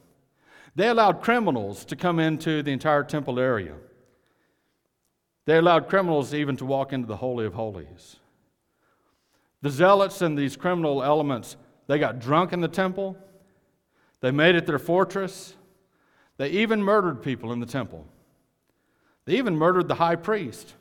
They 0.77 0.87
allowed 0.87 1.23
criminals 1.23 1.85
to 1.87 1.97
come 1.97 2.21
into 2.21 2.63
the 2.63 2.71
entire 2.71 3.03
temple 3.03 3.41
area. 3.41 3.75
They 5.45 5.59
allowed 5.59 5.89
criminals 5.89 6.33
even 6.33 6.57
to 6.59 6.65
walk 6.65 6.93
into 6.93 7.09
the 7.09 7.17
Holy 7.17 7.47
of 7.47 7.55
Holies. 7.55 8.21
The 9.63 9.71
zealots 9.71 10.21
and 10.23 10.37
these 10.37 10.57
criminal 10.57 11.03
elements, 11.03 11.57
they 11.87 11.99
got 11.99 12.19
drunk 12.19 12.53
in 12.53 12.61
the 12.61 12.69
temple. 12.69 13.17
They 14.21 14.31
made 14.31 14.55
it 14.55 14.67
their 14.67 14.79
fortress. 14.79 15.55
They 16.37 16.51
even 16.51 16.83
murdered 16.83 17.23
people 17.23 17.53
in 17.53 17.61
the 17.61 17.67
temple. 17.67 18.07
They 19.25 19.37
even 19.39 19.57
murdered 19.57 19.89
the 19.89 19.95
high 19.95 20.17
priest. 20.17 20.75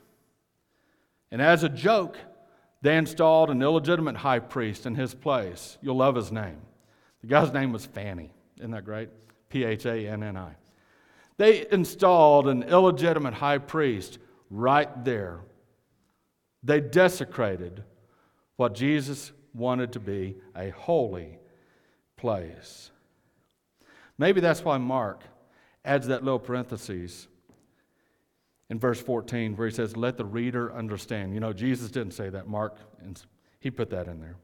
And 1.30 1.40
as 1.40 1.62
a 1.62 1.68
joke, 1.68 2.18
they 2.82 2.96
installed 2.96 3.50
an 3.50 3.62
illegitimate 3.62 4.16
high 4.16 4.40
priest 4.40 4.86
in 4.86 4.96
his 4.96 5.14
place. 5.14 5.78
You'll 5.80 5.96
love 5.96 6.16
his 6.16 6.32
name. 6.32 6.58
The 7.20 7.28
guy's 7.28 7.52
name 7.52 7.72
was 7.72 7.86
Fanny. 7.86 8.32
Isn't 8.58 8.72
that 8.72 8.84
great? 8.84 9.08
P 9.48 9.64
H 9.64 9.86
A 9.86 10.08
N 10.08 10.24
N 10.24 10.36
I. 10.36 10.56
They 11.36 11.66
installed 11.70 12.48
an 12.48 12.64
illegitimate 12.64 13.34
high 13.34 13.58
priest 13.58 14.18
right 14.50 15.04
there. 15.04 15.40
They 16.64 16.80
desecrated 16.80 17.84
what 18.56 18.74
Jesus 18.74 19.32
wanted 19.54 19.92
to 19.92 20.00
be 20.00 20.36
a 20.56 20.70
holy 20.70 21.38
place. 22.16 22.90
Maybe 24.18 24.40
that's 24.40 24.64
why 24.64 24.78
Mark 24.78 25.24
adds 25.84 26.06
that 26.06 26.22
little 26.22 26.38
parenthesis 26.38 27.26
in 28.70 28.78
verse 28.78 29.00
14 29.00 29.56
where 29.56 29.68
he 29.68 29.74
says, 29.74 29.96
Let 29.96 30.16
the 30.16 30.24
reader 30.24 30.72
understand. 30.72 31.34
You 31.34 31.40
know, 31.40 31.52
Jesus 31.52 31.90
didn't 31.90 32.14
say 32.14 32.28
that, 32.30 32.46
Mark, 32.46 32.76
he 33.60 33.70
put 33.70 33.90
that 33.90 34.08
in 34.08 34.20
there. 34.20 34.36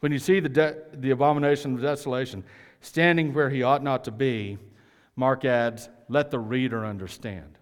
When 0.00 0.12
you 0.12 0.18
see 0.18 0.40
the, 0.40 0.48
de- 0.48 0.76
the 0.92 1.10
abomination 1.10 1.74
of 1.74 1.82
desolation 1.82 2.44
standing 2.80 3.32
where 3.32 3.50
he 3.50 3.62
ought 3.62 3.82
not 3.82 4.04
to 4.04 4.10
be, 4.10 4.58
Mark 5.16 5.44
adds, 5.44 5.88
Let 6.08 6.30
the 6.30 6.38
reader 6.38 6.84
understand. 6.84 7.58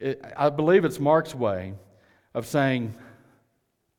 It, 0.00 0.22
I 0.36 0.50
believe 0.50 0.84
it's 0.84 0.98
Mark's 0.98 1.34
way 1.34 1.74
of 2.34 2.46
saying, 2.46 2.94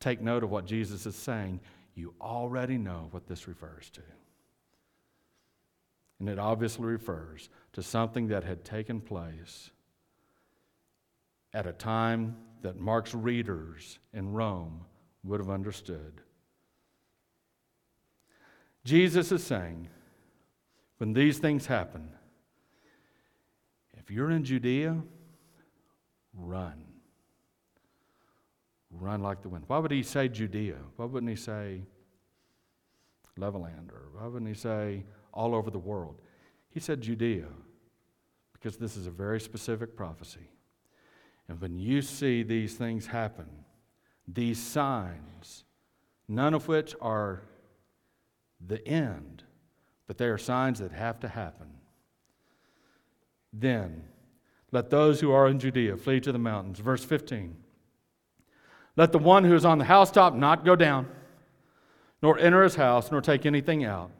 take 0.06 0.22
note 0.22 0.44
of 0.44 0.52
what 0.52 0.66
Jesus 0.66 1.08
is 1.08 1.16
saying. 1.16 1.60
You 1.96 2.14
already 2.22 2.78
know 2.78 3.08
what 3.10 3.26
this 3.26 3.48
refers 3.48 3.90
to. 3.92 4.02
And 6.20 6.30
it 6.30 6.38
obviously 6.38 6.86
refers 6.86 7.50
to 7.74 7.82
something 7.82 8.28
that 8.28 8.44
had 8.44 8.64
taken 8.64 9.02
place 9.02 9.72
at 11.56 11.66
a 11.66 11.74
time 11.74 12.38
that 12.62 12.80
Mark's 12.80 13.16
readers 13.16 13.98
in 14.14 14.32
Rome 14.32 14.82
would 15.24 15.40
have 15.40 15.50
understood. 15.50 16.22
Jesus 18.84 19.32
is 19.32 19.44
saying, 19.44 19.90
when 21.00 21.14
these 21.14 21.40
things 21.40 21.66
happen, 21.66 22.10
if 23.98 24.12
you're 24.12 24.30
in 24.30 24.44
Judea, 24.44 25.02
run. 26.36 26.85
Run 29.00 29.22
like 29.22 29.42
the 29.42 29.50
wind. 29.50 29.66
Why 29.68 29.78
would 29.78 29.92
he 29.92 30.04
say 30.04 30.28
Judea? 30.28 30.78
Why 30.96 31.06
wouldn't 31.06 31.30
he 31.30 31.36
say 31.36 31.82
Leveland? 33.38 33.92
Or 33.92 34.04
why 34.14 34.28
wouldn't 34.28 34.48
he 34.48 34.60
say 34.60 35.04
all 35.34 35.54
over 35.54 35.70
the 35.70 35.80
world? 35.80 36.22
He 36.70 36.80
said 36.80 37.02
Judea 37.02 37.48
because 38.54 38.78
this 38.78 38.98
is 38.98 39.06
a 39.06 39.12
very 39.12 39.40
specific 39.40 39.96
prophecy. 39.96 40.50
And 41.48 41.62
when 41.62 41.78
you 41.78 42.02
see 42.02 42.42
these 42.42 42.74
things 42.74 43.06
happen, 43.06 43.48
these 44.28 44.60
signs, 44.60 45.66
none 46.28 46.54
of 46.54 46.68
which 46.68 46.96
are 47.00 47.44
the 48.66 48.86
end, 48.88 49.44
but 50.08 50.18
they 50.18 50.26
are 50.26 50.38
signs 50.38 50.80
that 50.80 50.92
have 50.92 51.20
to 51.20 51.28
happen, 51.28 51.68
then 53.54 54.04
let 54.72 54.90
those 54.90 55.22
who 55.22 55.32
are 55.32 55.48
in 55.48 55.60
Judea 55.60 55.98
flee 55.98 56.20
to 56.22 56.32
the 56.32 56.40
mountains. 56.40 56.80
Verse 56.80 57.06
15. 57.06 57.56
Let 58.96 59.12
the 59.12 59.20
one 59.20 59.44
who 59.44 59.56
is 59.56 59.66
on 59.66 59.78
the 59.78 59.86
housetop 59.86 60.34
not 60.34 60.64
go 60.64 60.76
down, 60.76 61.08
nor 62.22 62.40
enter 62.40 62.64
his 62.64 62.76
house, 62.76 63.12
nor 63.12 63.22
take 63.22 63.46
anything 63.46 63.84
out. 63.84 64.12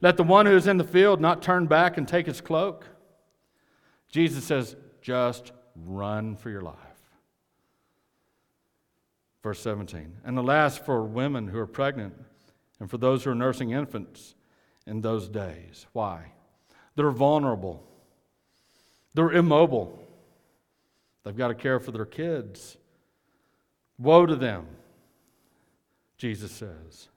Let 0.00 0.16
the 0.16 0.22
one 0.22 0.46
who 0.46 0.56
is 0.56 0.66
in 0.66 0.76
the 0.76 0.84
field 0.84 1.20
not 1.20 1.42
turn 1.42 1.66
back 1.66 1.96
and 1.96 2.06
take 2.06 2.26
his 2.26 2.40
cloak. 2.40 2.86
Jesus 4.08 4.44
says, 4.44 4.76
just 5.02 5.52
run 5.74 6.36
for 6.36 6.50
your 6.50 6.62
life. 6.62 6.74
Verse 9.42 9.60
17. 9.60 10.16
And 10.24 10.36
the 10.36 10.42
last 10.42 10.84
for 10.84 11.04
women 11.04 11.48
who 11.48 11.58
are 11.58 11.66
pregnant 11.66 12.14
and 12.80 12.90
for 12.90 12.98
those 12.98 13.24
who 13.24 13.30
are 13.30 13.34
nursing 13.34 13.70
infants 13.70 14.34
in 14.86 15.00
those 15.00 15.28
days. 15.28 15.86
Why? 15.92 16.32
They're 16.94 17.10
vulnerable. 17.10 17.86
They're 19.14 19.32
immobile. 19.32 20.02
They've 21.22 21.36
got 21.36 21.48
to 21.48 21.54
care 21.54 21.78
for 21.78 21.92
their 21.92 22.04
kids. 22.04 22.76
Woe 23.98 24.26
to 24.26 24.36
them, 24.36 24.66
Jesus 26.18 26.52
says. 26.52 27.08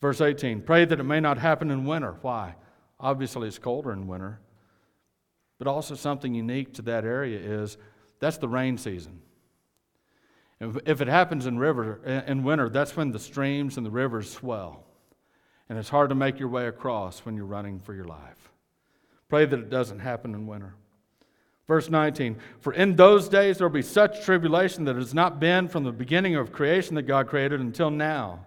Verse 0.00 0.20
18 0.20 0.62
Pray 0.62 0.84
that 0.84 1.00
it 1.00 1.04
may 1.04 1.20
not 1.20 1.38
happen 1.38 1.70
in 1.70 1.84
winter. 1.84 2.16
Why? 2.22 2.54
Obviously, 3.00 3.48
it's 3.48 3.58
colder 3.58 3.92
in 3.92 4.06
winter. 4.06 4.40
But 5.58 5.66
also, 5.66 5.94
something 5.94 6.34
unique 6.34 6.74
to 6.74 6.82
that 6.82 7.04
area 7.04 7.38
is 7.38 7.76
that's 8.20 8.38
the 8.38 8.48
rain 8.48 8.78
season. 8.78 9.20
If 10.60 11.00
it 11.00 11.08
happens 11.08 11.46
in 11.46 11.58
river 11.58 12.00
in 12.26 12.42
winter, 12.42 12.68
that's 12.68 12.96
when 12.96 13.12
the 13.12 13.18
streams 13.18 13.76
and 13.76 13.86
the 13.86 13.90
rivers 13.90 14.30
swell. 14.30 14.84
And 15.68 15.78
it's 15.78 15.88
hard 15.88 16.08
to 16.08 16.14
make 16.14 16.40
your 16.40 16.48
way 16.48 16.66
across 16.66 17.20
when 17.20 17.36
you're 17.36 17.44
running 17.44 17.78
for 17.78 17.94
your 17.94 18.06
life. 18.06 18.50
Pray 19.28 19.44
that 19.44 19.58
it 19.58 19.70
doesn't 19.70 20.00
happen 20.00 20.34
in 20.34 20.46
winter. 20.46 20.74
Verse 21.68 21.90
19 21.90 22.36
For 22.60 22.72
in 22.72 22.96
those 22.96 23.28
days 23.28 23.58
there 23.58 23.68
will 23.68 23.74
be 23.74 23.82
such 23.82 24.24
tribulation 24.24 24.84
that 24.84 24.96
it 24.96 25.00
has 25.00 25.14
not 25.14 25.38
been 25.38 25.68
from 25.68 25.84
the 25.84 25.92
beginning 25.92 26.34
of 26.34 26.50
creation 26.50 26.96
that 26.96 27.02
God 27.02 27.28
created 27.28 27.60
until 27.60 27.90
now, 27.90 28.46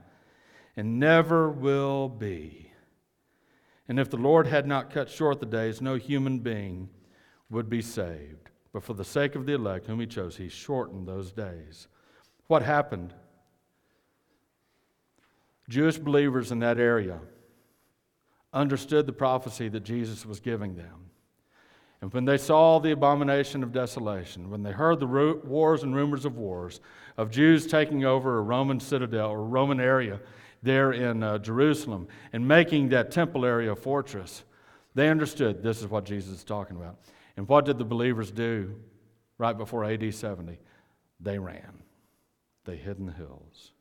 and 0.75 0.99
never 0.99 1.49
will 1.49 2.09
be. 2.09 2.71
And 3.87 3.99
if 3.99 4.09
the 4.09 4.17
Lord 4.17 4.47
had 4.47 4.67
not 4.67 4.89
cut 4.89 5.09
short 5.09 5.39
the 5.39 5.45
days, 5.45 5.81
no 5.81 5.95
human 5.95 6.39
being 6.39 6.89
would 7.49 7.69
be 7.69 7.81
saved. 7.81 8.49
But 8.73 8.83
for 8.83 8.93
the 8.93 9.03
sake 9.05 9.35
of 9.35 9.45
the 9.45 9.53
elect 9.53 9.87
whom 9.87 9.99
he 9.99 10.07
chose, 10.07 10.37
he 10.37 10.49
shortened 10.49 11.07
those 11.07 11.31
days. 11.31 11.87
What 12.47 12.63
happened? 12.63 13.13
Jewish 15.69 15.97
believers 15.97 16.51
in 16.51 16.59
that 16.59 16.79
area 16.79 17.19
understood 18.53 19.05
the 19.05 19.13
prophecy 19.13 19.67
that 19.69 19.83
Jesus 19.83 20.25
was 20.25 20.39
giving 20.39 20.75
them. 20.75 21.10
And 22.01 22.11
when 22.13 22.25
they 22.25 22.37
saw 22.37 22.79
the 22.79 22.91
abomination 22.91 23.61
of 23.61 23.71
desolation, 23.71 24.49
when 24.49 24.63
they 24.63 24.71
heard 24.71 24.99
the 24.99 25.39
wars 25.43 25.83
and 25.83 25.95
rumors 25.95 26.25
of 26.25 26.35
wars, 26.35 26.81
of 27.17 27.29
Jews 27.29 27.67
taking 27.67 28.05
over 28.05 28.39
a 28.39 28.41
Roman 28.41 28.79
citadel 28.79 29.29
or 29.29 29.43
Roman 29.43 29.79
area 29.79 30.19
there 30.63 30.93
in 30.93 31.21
uh, 31.21 31.37
Jerusalem 31.37 32.07
and 32.33 32.47
making 32.47 32.89
that 32.89 33.11
temple 33.11 33.45
area 33.45 33.71
a 33.71 33.75
fortress, 33.75 34.43
they 34.95 35.09
understood 35.09 35.61
this 35.61 35.81
is 35.81 35.87
what 35.87 36.05
Jesus 36.05 36.39
is 36.39 36.43
talking 36.43 36.75
about. 36.75 36.97
And 37.37 37.47
what 37.47 37.65
did 37.65 37.77
the 37.77 37.85
believers 37.85 38.31
do 38.31 38.75
right 39.37 39.57
before 39.57 39.85
AD 39.85 40.13
70? 40.13 40.57
They 41.19 41.37
ran, 41.37 41.83
they 42.65 42.77
hid 42.77 42.97
in 42.97 43.05
the 43.05 43.11
hills, 43.11 43.73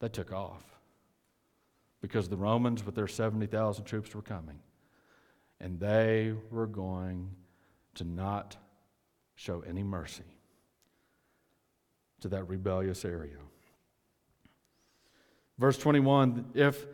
they 0.00 0.08
took 0.08 0.32
off 0.32 0.62
because 2.00 2.28
the 2.28 2.36
Romans, 2.36 2.84
with 2.84 2.94
their 2.94 3.08
70,000 3.08 3.84
troops, 3.84 4.14
were 4.14 4.22
coming. 4.22 4.58
And 5.64 5.80
they 5.80 6.34
were 6.50 6.66
going 6.66 7.30
to 7.94 8.04
not 8.04 8.58
show 9.34 9.64
any 9.66 9.82
mercy 9.82 10.36
to 12.20 12.28
that 12.28 12.46
rebellious 12.50 13.02
area. 13.02 13.38
Verse 15.58 15.78
21 15.78 16.50
If 16.52 16.86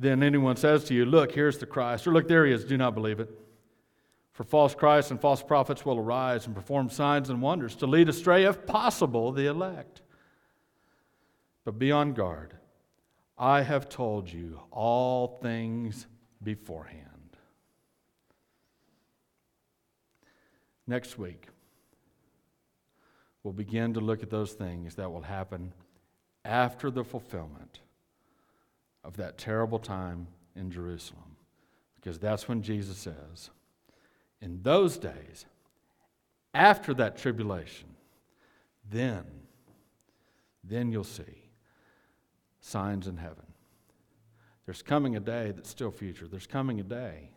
then 0.00 0.24
anyone 0.24 0.56
says 0.56 0.82
to 0.84 0.94
you, 0.94 1.04
Look, 1.04 1.30
here's 1.30 1.58
the 1.58 1.66
Christ, 1.66 2.04
or 2.08 2.12
look, 2.12 2.26
there 2.26 2.44
he 2.44 2.52
is, 2.52 2.64
do 2.64 2.76
not 2.76 2.96
believe 2.96 3.20
it. 3.20 3.30
For 4.32 4.42
false 4.42 4.74
Christs 4.74 5.12
and 5.12 5.20
false 5.20 5.42
prophets 5.42 5.86
will 5.86 5.98
arise 5.98 6.46
and 6.46 6.56
perform 6.56 6.90
signs 6.90 7.30
and 7.30 7.40
wonders 7.40 7.76
to 7.76 7.86
lead 7.86 8.08
astray, 8.08 8.46
if 8.46 8.66
possible, 8.66 9.30
the 9.30 9.46
elect. 9.46 10.02
But 11.64 11.78
be 11.78 11.92
on 11.92 12.14
guard. 12.14 12.56
I 13.38 13.62
have 13.62 13.88
told 13.88 14.32
you 14.32 14.60
all 14.72 15.38
things 15.40 16.08
beforehand. 16.42 17.11
Next 20.92 21.16
week, 21.16 21.46
we'll 23.42 23.54
begin 23.54 23.94
to 23.94 24.00
look 24.00 24.22
at 24.22 24.28
those 24.28 24.52
things 24.52 24.96
that 24.96 25.10
will 25.10 25.22
happen 25.22 25.72
after 26.44 26.90
the 26.90 27.02
fulfillment 27.02 27.80
of 29.02 29.16
that 29.16 29.38
terrible 29.38 29.78
time 29.78 30.26
in 30.54 30.70
Jerusalem. 30.70 31.36
Because 31.94 32.18
that's 32.18 32.46
when 32.46 32.60
Jesus 32.60 32.98
says, 32.98 33.48
in 34.42 34.60
those 34.62 34.98
days, 34.98 35.46
after 36.52 36.92
that 36.92 37.16
tribulation, 37.16 37.88
then, 38.90 39.24
then 40.62 40.92
you'll 40.92 41.04
see 41.04 41.48
signs 42.60 43.06
in 43.06 43.16
heaven. 43.16 43.46
There's 44.66 44.82
coming 44.82 45.16
a 45.16 45.20
day 45.20 45.52
that's 45.52 45.70
still 45.70 45.90
future. 45.90 46.28
There's 46.28 46.46
coming 46.46 46.80
a 46.80 46.84
day 46.84 47.30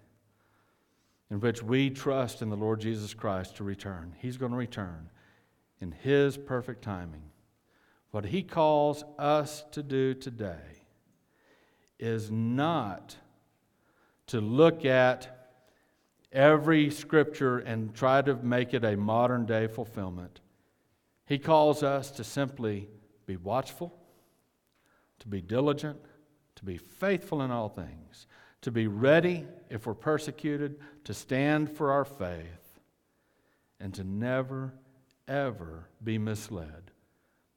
in 1.29 1.39
which 1.39 1.63
we 1.63 1.89
trust 1.89 2.41
in 2.41 2.49
the 2.49 2.55
Lord 2.55 2.79
Jesus 2.79 3.13
Christ 3.13 3.55
to 3.57 3.63
return. 3.63 4.15
He's 4.19 4.38
going 4.38 4.51
to 4.51 4.57
return 4.57 5.09
in 5.79 5.91
His 5.91 6.38
perfect 6.38 6.81
timing. 6.83 7.23
What 8.11 8.25
He 8.25 8.43
calls 8.43 9.03
us 9.17 9.65
to 9.71 9.83
do 9.83 10.13
today 10.13 10.83
is 11.99 12.29
not 12.29 13.15
to 14.27 14.41
look 14.41 14.85
at 14.85 15.49
every 16.31 16.89
scripture 16.89 17.59
and 17.59 17.93
try 17.95 18.21
to 18.21 18.35
make 18.35 18.73
it 18.73 18.83
a 18.83 18.97
modern 18.97 19.45
day 19.45 19.67
fulfillment. 19.67 20.41
He 21.25 21.39
calls 21.39 21.81
us 21.81 22.11
to 22.11 22.23
simply 22.23 22.89
be 23.25 23.38
watchful, 23.38 23.97
to 25.19 25.27
be 25.27 25.41
diligent, 25.41 25.97
to 26.55 26.65
be 26.65 26.77
faithful 26.77 27.41
in 27.41 27.51
all 27.51 27.69
things, 27.69 28.27
to 28.65 28.71
be 28.71 28.88
ready 28.88 29.45
if 29.69 29.86
we're 29.86 29.93
persecuted, 29.93 30.80
to 31.04 31.13
stand 31.13 31.69
for 31.69 31.91
our 31.91 32.04
faith, 32.04 32.80
and 33.80 33.93
to 33.93 34.04
never, 34.04 34.73
ever 35.28 35.88
be 36.04 36.17
misled, 36.17 36.89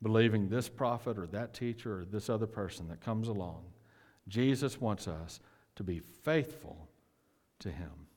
believing 0.03 0.51
this 0.51 0.68
prophet 0.68 1.16
or 1.16 1.27
that 1.27 1.55
teacher 1.55 2.01
or 2.01 2.05
this 2.05 2.29
other 2.29 2.47
person 2.47 2.88
that 2.88 3.01
comes 3.01 3.27
along. 3.27 3.64
Jesus 4.29 4.83
wants 4.83 5.09
us 5.09 5.40
to 5.77 5.83
be 5.83 5.99
faithful 5.99 6.90
to 7.61 7.71
him. 7.71 8.08